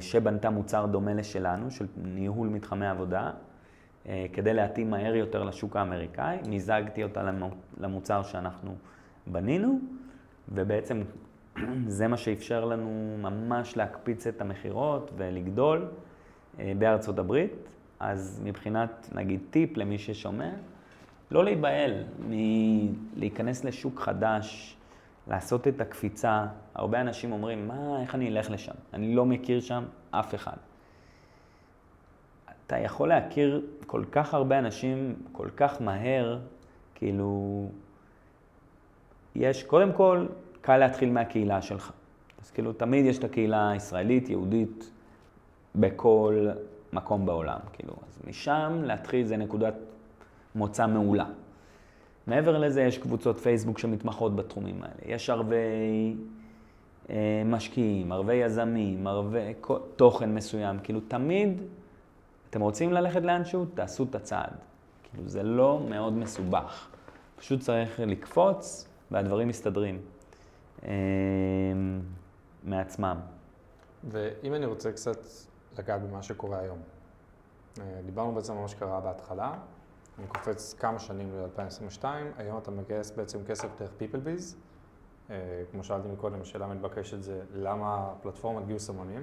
שבנתה 0.00 0.50
מוצר 0.50 0.86
דומה 0.86 1.14
לשלנו, 1.14 1.70
של 1.70 1.86
ניהול 1.96 2.48
מתחמי 2.48 2.86
עבודה, 2.86 3.30
כדי 4.32 4.54
להתאים 4.54 4.90
מהר 4.90 5.14
יותר 5.14 5.44
לשוק 5.44 5.76
האמריקאי. 5.76 6.38
מיזגתי 6.48 7.02
אותה 7.02 7.30
למוצר 7.80 8.22
שאנחנו 8.22 8.74
בנינו, 9.26 9.78
ובעצם 10.48 11.02
זה 11.86 12.08
מה 12.08 12.16
שאפשר 12.16 12.64
לנו 12.64 13.16
ממש 13.22 13.76
להקפיץ 13.76 14.26
את 14.26 14.40
המכירות 14.40 15.10
ולגדול 15.16 15.88
אה, 16.58 16.72
בארצות 16.78 17.18
הברית. 17.18 17.68
אז 18.00 18.40
מבחינת, 18.44 19.10
נגיד, 19.14 19.40
טיפ 19.50 19.76
למי 19.76 19.98
ששומע, 19.98 20.50
לא 21.30 21.44
להיבהל 21.44 22.02
מלהיכנס 22.28 23.64
לשוק 23.64 24.00
חדש, 24.00 24.76
לעשות 25.28 25.68
את 25.68 25.80
הקפיצה. 25.80 26.46
הרבה 26.74 27.00
אנשים 27.00 27.32
אומרים, 27.32 27.68
מה, 27.68 28.00
איך 28.02 28.14
אני 28.14 28.28
אלך 28.28 28.50
לשם? 28.50 28.72
אני 28.94 29.14
לא 29.14 29.26
מכיר 29.26 29.60
שם 29.60 29.84
אף 30.10 30.34
אחד. 30.34 30.56
אתה 32.66 32.78
יכול 32.78 33.08
להכיר 33.08 33.62
כל 33.86 34.04
כך 34.12 34.34
הרבה 34.34 34.58
אנשים 34.58 35.14
כל 35.32 35.48
כך 35.56 35.82
מהר, 35.82 36.38
כאילו, 36.94 37.66
יש, 39.34 39.62
קודם 39.62 39.92
כל, 39.92 40.26
קל 40.60 40.76
להתחיל 40.76 41.10
מהקהילה 41.10 41.62
שלך. 41.62 41.92
אז 42.42 42.50
כאילו, 42.50 42.72
תמיד 42.72 43.04
יש 43.06 43.18
את 43.18 43.24
הקהילה 43.24 43.70
הישראלית, 43.70 44.28
יהודית, 44.28 44.90
בכל 45.74 46.48
מקום 46.92 47.26
בעולם, 47.26 47.58
כאילו. 47.72 47.92
אז 48.08 48.18
משם 48.26 48.80
להתחיל 48.84 49.26
זה 49.26 49.36
נקודת 49.36 49.74
מוצא 50.54 50.86
מעולה. 50.86 51.26
מעבר 52.26 52.58
לזה, 52.58 52.82
יש 52.82 52.98
קבוצות 52.98 53.38
פייסבוק 53.38 53.78
שמתמחות 53.78 54.36
בתחומים 54.36 54.82
האלה. 54.82 55.14
יש 55.14 55.30
ערבי 55.30 56.16
אה, 57.10 57.42
משקיעים, 57.44 58.12
ערבי 58.12 58.34
יזמים, 58.34 59.06
ערבי 59.06 59.54
תוכן 59.96 60.34
מסוים. 60.34 60.78
כאילו, 60.82 61.00
תמיד 61.00 61.62
אתם 62.50 62.60
רוצים 62.60 62.92
ללכת 62.92 63.22
לאנשהו, 63.22 63.64
תעשו 63.64 64.04
את 64.04 64.14
הצעד. 64.14 64.56
כאילו, 65.02 65.28
זה 65.28 65.42
לא 65.42 65.80
מאוד 65.90 66.12
מסובך. 66.12 66.88
פשוט 67.36 67.60
צריך 67.60 68.00
לקפוץ, 68.00 68.88
והדברים 69.10 69.48
מסתדרים 69.48 69.98
אה, 70.84 70.90
מעצמם. 72.64 73.16
ואם 74.04 74.54
אני 74.54 74.66
רוצה 74.66 74.92
קצת 74.92 75.18
לגעת 75.78 76.02
במה 76.02 76.22
שקורה 76.22 76.58
היום. 76.58 76.78
אה, 77.80 78.00
דיברנו 78.06 78.34
בעצם 78.34 78.52
על 78.52 78.58
מה 78.58 78.68
שקרה 78.68 79.00
בהתחלה, 79.00 79.52
אני 80.18 80.26
קופץ 80.26 80.74
כמה 80.74 80.98
שנים 80.98 81.32
ל-2022, 81.32 82.04
היום 82.36 82.58
אתה 82.58 82.70
מגייס 82.70 83.10
בעצם 83.10 83.38
כסף 83.46 83.68
דרך 83.78 83.90
PeopleBiz. 84.00 84.56
אה, 85.30 85.62
כמו 85.72 85.84
שאלתי 85.84 86.08
מקודם, 86.08 86.40
השאלה 86.40 86.66
מתבקשת 86.66 87.22
זה 87.22 87.40
למה 87.54 88.14
פלטפורמת 88.22 88.66
גיוס 88.66 88.90
המונים? 88.90 89.22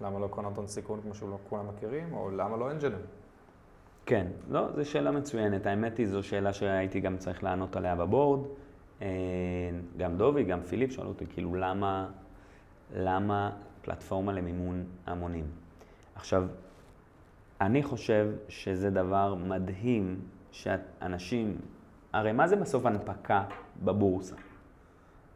למה 0.00 0.18
לא 0.18 0.26
קונות 0.26 0.56
הון 0.56 0.66
סיכון 0.66 1.00
כמו 1.02 1.14
שכולם 1.14 1.68
מכירים, 1.68 2.12
או 2.12 2.30
למה 2.30 2.56
לא 2.56 2.70
אנג'לים? 2.70 2.98
כן, 4.06 4.26
לא, 4.48 4.72
זו 4.76 4.90
שאלה 4.90 5.10
מצוינת. 5.10 5.66
האמת 5.66 5.98
היא, 5.98 6.06
זו 6.06 6.22
שאלה 6.22 6.52
שהייתי 6.52 7.00
גם 7.00 7.16
צריך 7.16 7.44
לענות 7.44 7.76
עליה 7.76 7.96
בבורד. 7.96 8.40
אה, 9.02 9.06
גם 9.96 10.16
דובי, 10.16 10.44
גם 10.44 10.62
פיליפ 10.62 10.92
שאלו 10.92 11.08
אותי, 11.08 11.26
כאילו, 11.26 11.54
למה, 11.54 12.08
למה 12.94 13.50
פלטפורמה 13.82 14.32
למימון 14.32 14.84
המונים? 15.06 15.46
עכשיו, 16.14 16.46
אני 17.60 17.82
חושב 17.82 18.28
שזה 18.48 18.90
דבר 18.90 19.34
מדהים 19.34 20.20
שאנשים, 20.50 21.56
הרי 22.12 22.32
מה 22.32 22.48
זה 22.48 22.56
בסוף 22.56 22.86
הנפקה 22.86 23.44
בבורסה? 23.84 24.36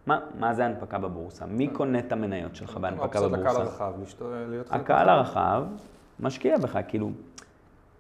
מה, 0.07 0.21
מה 0.39 0.55
זה 0.55 0.65
הנפקה 0.65 0.99
בבורסה? 0.99 1.47
מי 1.47 1.69
קונה 1.69 1.99
את 1.99 2.13
המניות 2.13 2.57
שלך 2.57 2.77
בהנפקה 2.77 3.21
בבורסה? 3.21 3.51
הקהל 3.51 3.57
הרחב, 3.57 3.95
הקהל 4.71 5.09
הרחב 5.09 5.65
משקיע 6.21 6.59
בך, 6.59 6.79
כאילו, 6.89 7.11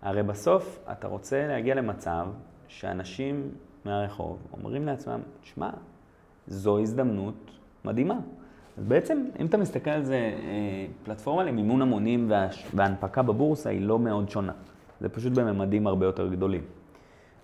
הרי 0.02 0.22
בסוף 0.22 0.78
אתה 0.92 1.08
רוצה 1.08 1.46
להגיע 1.46 1.74
למצב 1.74 2.26
שאנשים 2.68 3.50
מהרחוב 3.84 4.46
אומרים 4.52 4.86
לעצמם, 4.86 5.20
שמע, 5.42 5.70
זו 6.46 6.78
הזדמנות 6.78 7.50
מדהימה. 7.84 8.18
אז 8.78 8.84
בעצם, 8.84 9.24
אם 9.40 9.46
אתה 9.46 9.56
מסתכל 9.56 9.90
על 9.90 10.04
זה, 10.04 10.14
אה, 10.14 10.86
פלטפורמה 11.04 11.44
למימון 11.44 11.82
המונים 11.82 12.32
וההנפקה 12.74 13.22
בבורסה 13.22 13.70
היא 13.70 13.80
לא 13.80 13.98
מאוד 13.98 14.30
שונה. 14.30 14.52
זה 15.00 15.08
פשוט 15.08 15.32
בממדים 15.32 15.86
הרבה 15.86 16.06
יותר 16.06 16.28
גדולים. 16.28 16.62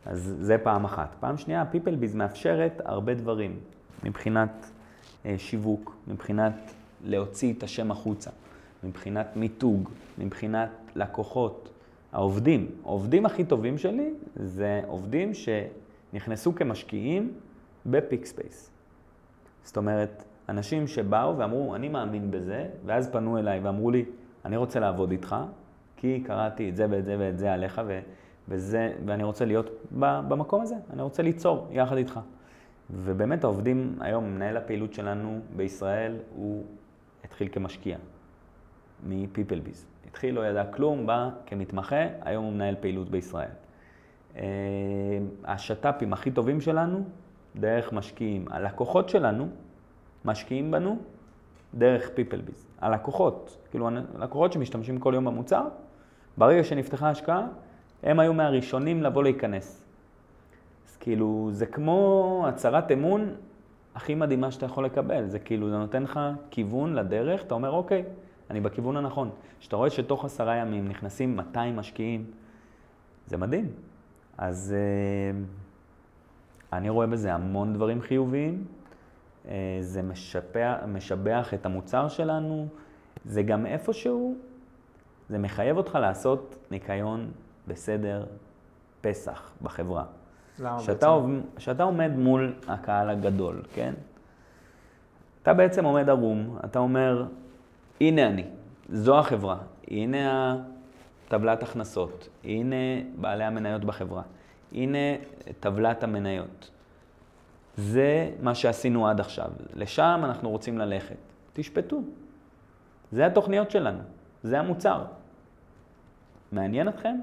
אז 0.07 0.35
זה 0.41 0.59
פעם 0.59 0.85
אחת. 0.85 1.15
פעם 1.21 1.37
שנייה, 1.37 1.65
PeopleBiz 1.73 2.17
מאפשרת 2.17 2.81
הרבה 2.85 3.15
דברים. 3.15 3.59
מבחינת 4.05 4.71
אה, 5.27 5.35
שיווק, 5.39 5.97
מבחינת 6.09 6.73
להוציא 7.05 7.53
את 7.53 7.63
השם 7.63 7.91
החוצה, 7.91 8.31
מבחינת 8.85 9.37
מיתוג, 9.37 9.89
מבחינת 10.19 10.71
לקוחות, 10.95 11.69
העובדים. 12.13 12.71
העובדים 12.85 13.27
הכי 13.27 13.45
טובים 13.45 13.79
שלי 13.79 14.11
זה 14.37 14.81
עובדים 14.87 15.33
שנכנסו 15.35 16.55
כמשקיעים 16.55 17.33
ב 17.87 18.27
PickSpace. 18.27 18.71
זאת 19.65 19.77
אומרת, 19.77 20.25
אנשים 20.49 20.87
שבאו 20.87 21.39
ואמרו, 21.39 21.75
אני 21.75 21.89
מאמין 21.89 22.31
בזה, 22.31 22.67
ואז 22.87 23.11
פנו 23.11 23.39
אליי 23.39 23.61
ואמרו 23.61 23.91
לי, 23.91 24.05
אני 24.45 24.57
רוצה 24.57 24.81
לעבוד 24.81 25.11
איתך, 25.11 25.37
כי 25.97 26.23
קראתי 26.27 26.71
את 26.71 26.77
זה 26.77 26.87
ואת 26.91 27.05
זה 27.05 27.17
ואת 27.19 27.39
זה 27.39 27.53
עליך, 27.53 27.81
ו- 27.87 28.01
וזה, 28.49 28.93
ואני 29.07 29.25
רוצה 29.25 29.45
להיות 29.45 29.71
במקום 29.99 30.61
הזה, 30.63 30.75
אני 30.93 31.03
רוצה 31.03 31.23
ליצור 31.23 31.69
יחד 31.71 31.97
איתך. 31.97 32.21
ובאמת 32.91 33.45
העובדים, 33.45 33.97
היום 34.01 34.25
מנהל 34.35 34.57
הפעילות 34.57 34.95
שלנו 34.95 35.41
בישראל, 35.57 36.17
הוא 36.37 36.65
התחיל 37.25 37.49
כמשקיע 37.53 37.97
מ-PeopleBiz. 39.09 40.09
התחיל, 40.09 40.35
לא 40.35 40.47
ידע 40.47 40.65
כלום, 40.65 41.07
בא 41.07 41.31
כמתמחה, 41.47 42.07
היום 42.21 42.45
הוא 42.45 42.53
מנהל 42.53 42.75
פעילות 42.81 43.11
בישראל. 43.11 43.51
אה, 44.37 44.43
השת"פים 45.45 46.13
הכי 46.13 46.31
טובים 46.31 46.61
שלנו, 46.61 47.05
דרך 47.57 47.93
משקיעים. 47.93 48.45
הלקוחות 48.51 49.09
שלנו 49.09 49.49
משקיעים 50.25 50.71
בנו 50.71 50.99
דרך 51.75 52.09
PeopleBiz. 52.09 52.67
הלקוחות, 52.81 53.59
כאילו 53.71 53.89
הלקוחות 53.89 54.53
שמשתמשים 54.53 54.99
כל 54.99 55.13
יום 55.15 55.25
במוצר, 55.25 55.69
ברגע 56.39 56.65
שנפתחה 56.65 57.11
השקעה, 57.11 57.47
הם 58.03 58.21
היו 58.21 58.35
מהראשונים 58.35 59.03
לבוא 59.03 59.23
להיכנס. 59.23 59.85
אז 60.89 60.97
כאילו, 60.97 61.49
זה 61.53 61.67
כמו 61.67 62.45
הצהרת 62.49 62.93
אמון 62.93 63.35
הכי 63.95 64.15
מדהימה 64.15 64.51
שאתה 64.51 64.67
יכול 64.67 64.85
לקבל. 64.85 65.27
זה 65.27 65.39
כאילו, 65.39 65.71
זה 65.71 65.77
נותן 65.77 66.03
לך 66.03 66.21
כיוון 66.51 66.95
לדרך, 66.95 67.43
אתה 67.43 67.55
אומר, 67.55 67.71
אוקיי, 67.71 68.05
אני 68.51 68.61
בכיוון 68.61 68.97
הנכון. 68.97 69.31
כשאתה 69.61 69.77
רואה 69.77 69.91
שתוך 69.91 70.25
עשרה 70.25 70.57
ימים 70.57 70.89
נכנסים 70.89 71.37
200 71.37 71.77
משקיעים, 71.77 72.25
זה 73.27 73.37
מדהים. 73.37 73.67
אז 74.39 74.75
uh, 74.75 75.37
אני 76.73 76.89
רואה 76.89 77.07
בזה 77.07 77.35
המון 77.35 77.75
דברים 77.75 78.01
חיוביים. 78.01 78.65
Uh, 79.49 79.51
זה 79.81 80.03
משפע, 80.03 80.87
משבח 80.87 81.55
את 81.55 81.67
המוצר 81.67 82.09
שלנו. 82.09 82.67
זה 83.25 83.43
גם 83.43 83.67
איפשהו, 83.67 84.37
זה 85.29 85.39
מחייב 85.39 85.77
אותך 85.77 85.95
לעשות 85.95 86.59
ניקיון 86.71 87.31
בסדר 87.69 88.27
פסח 89.01 89.53
בחברה. 89.63 90.05
למה 90.59 90.81
שאתה, 90.81 91.19
בעצם? 91.19 91.41
כשאתה 91.57 91.83
עומד 91.83 92.11
מול 92.17 92.55
הקהל 92.69 93.11
הגדול, 93.11 93.63
כן? 93.75 93.95
אתה 95.43 95.55
בעצם 95.55 95.85
עומד 95.85 96.09
ערום, 96.09 96.59
אתה 96.65 96.79
אומר, 96.79 97.25
הנה 98.01 98.27
אני, 98.27 98.45
זו 98.89 99.19
החברה, 99.19 99.59
הנה 99.91 100.57
טבלת 101.29 101.63
הכנסות, 101.63 102.29
הנה 102.45 102.77
בעלי 103.17 103.45
המניות 103.45 103.85
בחברה, 103.85 104.23
הנה 104.73 104.99
טבלת 105.61 106.03
המניות. 106.03 106.71
זה 107.79 108.31
מה 108.43 108.55
שעשינו 108.55 109.09
עד 109.09 109.21
עכשיו, 109.21 109.51
לשם 109.75 110.21
אנחנו 110.25 110.51
רוצים 110.51 110.79
ללכת. 110.79 111.17
תשפטו. 111.53 112.01
זה 113.13 113.27
התוכניות 113.27 113.71
שלנו, 113.71 113.99
זה 114.43 114.59
המוצר. 114.59 115.05
מעניין 116.53 116.89
אתכם? 116.89 117.17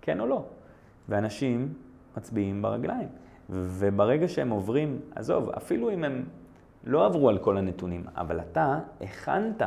כן 0.00 0.20
או 0.20 0.26
לא? 0.26 0.44
ואנשים 1.08 1.74
מצביעים 2.16 2.62
ברגליים. 2.62 3.08
וברגע 3.50 4.28
שהם 4.28 4.50
עוברים, 4.50 5.00
עזוב, 5.14 5.50
אפילו 5.50 5.90
אם 5.90 6.04
הם 6.04 6.24
לא 6.84 7.06
עברו 7.06 7.28
על 7.28 7.38
כל 7.38 7.56
הנתונים, 7.56 8.04
אבל 8.16 8.40
אתה 8.40 8.78
הכנת 9.00 9.62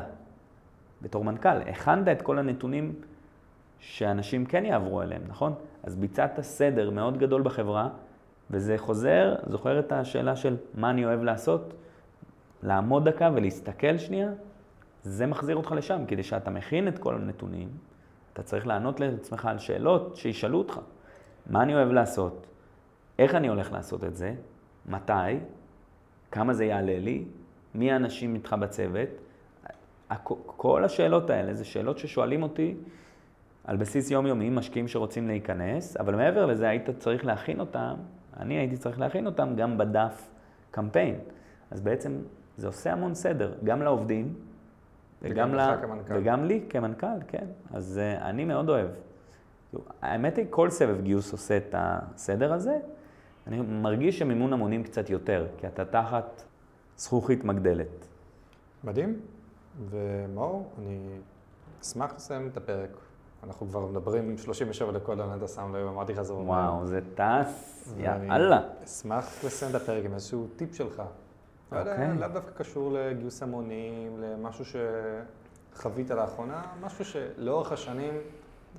בתור 1.02 1.24
מנכ"ל, 1.24 1.70
הכנת 1.70 2.08
את 2.08 2.22
כל 2.22 2.40
הנתונים 2.40 2.94
שאנשים 3.80 4.46
כן 4.46 4.66
יעברו 4.66 5.02
אליהם, 5.02 5.22
נכון? 5.28 5.54
אז 5.84 5.96
ביצעת 5.96 6.42
סדר 6.42 6.90
מאוד 6.90 7.18
גדול 7.18 7.42
בחברה, 7.42 7.90
וזה 8.52 8.78
חוזר, 8.78 9.36
זוכר 9.48 9.80
את 9.80 9.92
השאלה 9.92 10.36
של 10.36 10.58
מה 10.74 10.90
אני 10.90 11.06
אוהב 11.06 11.24
לעשות? 11.24 11.74
לעמוד 12.64 13.10
דקה 13.10 13.30
ולהסתכל 13.34 13.98
שנייה, 13.98 14.30
זה 15.04 15.26
מחזיר 15.26 15.56
אותך 15.56 15.72
לשם, 15.72 16.02
כדי 16.08 16.24
שאתה 16.24 16.50
מכין 16.50 16.88
את 16.88 17.00
כל 17.00 17.16
הנתונים, 17.16 17.70
אתה 18.34 18.44
צריך 18.44 18.68
לענות 18.68 19.00
לעצמך 19.00 19.46
על 19.46 19.58
שאלות 19.58 20.16
שישאלו 20.16 20.58
אותך. 20.58 20.80
מה 21.50 21.64
אני 21.64 21.76
אוהב 21.76 21.90
לעשות? 21.90 22.48
איך 23.20 23.36
אני 23.36 23.48
הולך 23.48 23.72
לעשות 23.72 24.04
את 24.04 24.16
זה? 24.16 24.36
מתי? 24.86 25.40
כמה 26.32 26.54
זה 26.54 26.66
יעלה 26.66 27.00
לי? 27.00 27.26
מי 27.76 27.92
האנשים 27.92 28.36
איתך 28.36 28.56
בצוות? 28.60 29.10
כל 30.46 30.84
השאלות 30.86 31.30
האלה 31.30 31.54
זה 31.54 31.66
שאלות 31.66 31.98
ששואלים 31.98 32.44
אותי 32.44 32.76
על 33.64 33.78
בסיס 33.78 34.12
יומיומי, 34.12 34.50
משקיעים 34.50 34.88
שרוצים 34.88 35.28
להיכנס, 35.28 35.98
אבל 35.98 36.16
מעבר 36.16 36.46
לזה 36.46 36.70
היית 36.70 36.90
צריך 36.90 37.26
להכין 37.26 37.60
אותם, 37.60 37.96
אני 38.40 38.54
הייתי 38.54 38.78
צריך 38.78 39.00
להכין 39.00 39.26
אותם 39.26 39.56
גם 39.56 39.78
בדף 39.78 40.30
קמפיין. 40.72 41.16
אז 41.72 41.82
בעצם 41.82 42.18
זה 42.58 42.68
עושה 42.68 42.94
המון 42.94 43.16
סדר, 43.16 43.54
גם 43.64 43.82
לעובדים, 43.82 44.34
וגם, 45.22 45.54
לה, 45.54 45.78
כמנכ"ל. 45.82 46.14
וגם 46.18 46.46
לי 46.46 46.66
כמנכ"ל, 46.70 47.20
כן. 47.28 47.46
אז 47.74 48.00
uh, 48.00 48.24
אני 48.24 48.46
מאוד 48.46 48.70
אוהב. 48.70 48.88
האמת 50.02 50.38
היא, 50.38 50.46
כל 50.50 50.70
סבב 50.70 51.02
גיוס 51.02 51.32
עושה 51.32 51.58
את 51.58 51.76
הסדר 51.78 52.54
הזה. 52.54 52.78
אני 53.48 53.62
מרגיש 53.62 54.20
שמימון 54.20 54.54
המונים 54.54 54.84
קצת 54.84 55.10
יותר, 55.10 55.48
כי 55.58 55.68
אתה 55.68 55.86
תחת 55.86 56.44
זכוכית 56.98 57.44
מגדלת. 57.44 58.08
מדהים. 58.84 59.20
ומאור, 59.90 60.70
אני 60.80 61.00
אשמח 61.82 62.14
לסיים 62.16 62.48
את 62.48 62.58
הפרק. 62.58 62.90
אנחנו 63.44 63.68
כבר 63.68 63.86
מדברים 63.86 64.38
37 64.38 64.92
דקות, 64.92 65.20
אני 65.20 65.30
לא 65.30 65.34
יודע, 65.34 65.48
שם 65.48 65.76
לב, 65.76 65.88
אמרתי 65.88 66.14
לך 66.14 66.22
זה 66.22 66.34
עובר. 66.34 66.46
וואו, 66.46 66.88
זה 66.88 67.00
טס, 67.16 67.94
יאללה. 67.98 68.62
אשמח 68.84 69.44
לסיים 69.46 69.76
את 69.76 69.82
הפרק 69.82 70.06
עם 70.06 70.14
איזשהו 70.14 70.48
טיפ 70.56 70.76
שלך. 70.76 71.04
לא 71.72 71.78
יודע, 71.78 71.92
אוקיי. 71.92 72.18
לאו 72.18 72.28
דווקא 72.28 72.52
קשור 72.52 72.92
לגיוס 72.92 73.44
המונים, 73.44 74.22
למשהו 74.22 74.66
שחווית 75.74 76.10
לאחרונה, 76.12 76.62
משהו 76.82 77.06
שלאורך 77.06 77.72
השנים, 77.72 78.14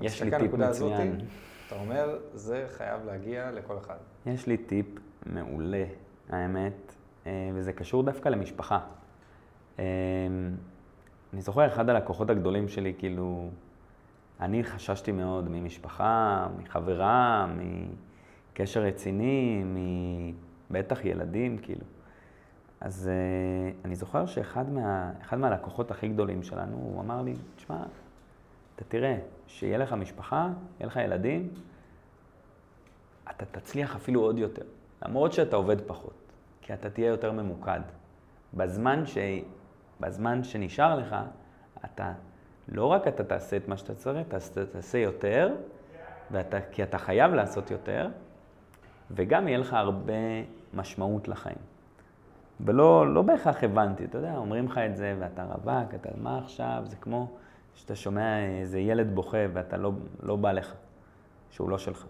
יש 0.00 0.22
לי 0.22 0.30
טיפ 0.38 0.54
מצוין. 0.54 1.20
אתה 1.66 1.74
אומר, 1.80 2.18
זה 2.34 2.66
חייב 2.68 3.04
להגיע 3.06 3.50
לכל 3.50 3.78
אחד. 3.78 3.96
יש 4.26 4.46
לי 4.46 4.56
טיפ 4.56 4.86
מעולה, 5.26 5.84
האמת, 6.28 6.94
אה, 7.26 7.50
וזה 7.54 7.72
קשור 7.72 8.02
דווקא 8.02 8.28
למשפחה. 8.28 8.78
אה, 9.78 9.84
אני 11.32 11.42
זוכר, 11.42 11.66
אחד 11.66 11.90
הלקוחות 11.90 12.30
הגדולים 12.30 12.68
שלי, 12.68 12.94
כאילו, 12.98 13.50
אני 14.40 14.64
חששתי 14.64 15.12
מאוד 15.12 15.48
ממשפחה, 15.48 16.46
מחברה, 16.58 17.46
מקשר 18.52 18.82
רציני, 18.82 19.64
מבטח 20.70 21.04
ילדים, 21.04 21.58
כאילו. 21.58 21.84
אז 22.80 23.10
uh, 23.10 23.84
אני 23.84 23.96
זוכר 23.96 24.26
שאחד 24.26 24.70
מה, 24.70 25.12
מהלקוחות 25.32 25.90
הכי 25.90 26.08
גדולים 26.08 26.42
שלנו, 26.42 26.76
הוא 26.76 27.00
אמר 27.00 27.22
לי, 27.22 27.34
תשמע, 27.56 27.82
אתה 28.76 28.84
תראה, 28.84 29.18
שיהיה 29.46 29.78
לך 29.78 29.92
משפחה, 29.92 30.48
יהיה 30.78 30.86
לך 30.86 30.96
ילדים, 30.96 31.48
אתה 33.30 33.44
תצליח 33.44 33.96
אפילו 33.96 34.20
עוד 34.20 34.38
יותר. 34.38 34.64
למרות 35.02 35.32
שאתה 35.32 35.56
עובד 35.56 35.80
פחות, 35.86 36.32
כי 36.60 36.74
אתה 36.74 36.90
תהיה 36.90 37.08
יותר 37.08 37.32
ממוקד. 37.32 37.80
בזמן, 38.54 39.06
ש... 39.06 39.18
בזמן 40.00 40.44
שנשאר 40.44 40.96
לך, 40.98 41.16
אתה, 41.84 42.12
לא 42.70 42.86
רק 42.86 43.08
אתה 43.08 43.24
תעשה 43.24 43.56
את 43.56 43.68
מה 43.68 43.76
שאתה 43.76 43.94
צריך, 43.94 44.26
אתה 44.28 44.38
תעשה 44.72 44.98
יותר, 44.98 45.54
ואתה, 46.30 46.58
כי 46.72 46.82
אתה 46.82 46.98
חייב 46.98 47.32
לעשות 47.34 47.70
יותר, 47.70 48.08
וגם 49.10 49.48
יהיה 49.48 49.58
לך 49.58 49.74
הרבה 49.74 50.12
משמעות 50.74 51.28
לחיים. 51.28 51.56
ולא 52.60 53.14
לא 53.14 53.22
בהכרח 53.22 53.64
הבנתי, 53.64 54.04
אתה 54.04 54.18
יודע, 54.18 54.36
אומרים 54.36 54.66
לך 54.66 54.78
את 54.78 54.96
זה 54.96 55.16
ואתה 55.18 55.44
רווק, 55.44 55.94
אתה 55.94 56.08
מה 56.16 56.38
עכשיו, 56.38 56.82
זה 56.84 56.96
כמו 56.96 57.28
שאתה 57.74 57.96
שומע 57.96 58.46
איזה 58.46 58.78
ילד 58.78 59.14
בוכה 59.14 59.38
ואתה 59.52 59.76
לא, 59.76 59.92
לא 60.22 60.36
בא 60.36 60.52
לך, 60.52 60.74
שהוא 61.50 61.70
לא 61.70 61.78
שלך. 61.78 62.06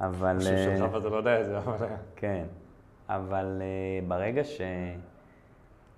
אבל... 0.00 0.40
שהוא 0.40 0.56
שלך 0.56 0.82
אה, 0.82 0.94
ואתה 0.94 1.08
לא 1.08 1.16
יודע 1.16 1.40
את 1.40 1.46
זה, 1.46 1.58
אבל... 1.58 1.86
כן, 2.16 2.44
אבל 3.08 3.62
uh, 3.62 4.08
ברגע 4.08 4.42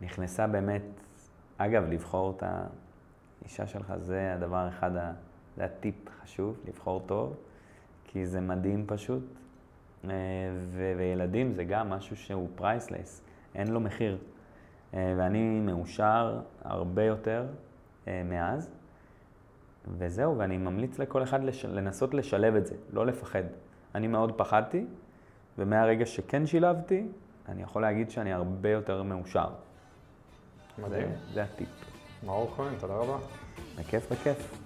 שנכנסה 0.00 0.46
באמת, 0.46 0.82
אגב, 1.58 1.84
לבחור 1.90 2.34
את 2.36 2.42
האישה 3.44 3.66
שלך, 3.66 3.94
זה 3.98 4.34
הדבר 4.34 4.68
אחד, 4.68 4.90
זה 5.56 5.64
הטיפ 5.64 5.94
חשוב, 6.22 6.56
לבחור 6.68 7.02
טוב, 7.06 7.36
כי 8.04 8.26
זה 8.26 8.40
מדהים 8.40 8.84
פשוט. 8.86 9.22
אה, 10.04 10.10
וילדים 10.96 11.52
זה 11.52 11.64
גם 11.64 11.90
משהו 11.90 12.16
שהוא 12.16 12.48
פרייסלס, 12.54 13.22
אין 13.54 13.68
לו 13.68 13.80
מחיר. 13.80 14.18
אה, 14.94 15.14
ואני 15.16 15.60
מאושר 15.60 16.40
הרבה 16.62 17.04
יותר 17.04 17.46
אה, 18.08 18.22
מאז, 18.24 18.70
וזהו, 19.98 20.38
ואני 20.38 20.58
ממליץ 20.58 20.98
לכל 20.98 21.22
אחד 21.22 21.44
לש... 21.44 21.64
לנסות 21.64 22.14
לשלב 22.14 22.54
את 22.54 22.66
זה, 22.66 22.74
לא 22.92 23.06
לפחד. 23.06 23.42
אני 23.94 24.06
מאוד 24.06 24.38
פחדתי, 24.38 24.86
ומהרגע 25.58 26.06
שכן 26.06 26.46
שילבתי, 26.46 27.06
אני 27.48 27.62
יכול 27.62 27.82
להגיד 27.82 28.10
שאני 28.10 28.32
הרבה 28.32 28.70
יותר 28.70 29.02
מאושר. 29.02 29.48
מדהים. 30.78 31.08
זה, 31.08 31.34
זה 31.34 31.42
הטיפ. 31.42 31.93
מאור 32.26 32.52
כהן, 32.56 32.74
תודה 32.80 32.94
רבה. 32.94 33.16
בכיף, 33.78 34.12
בכיף. 34.12 34.63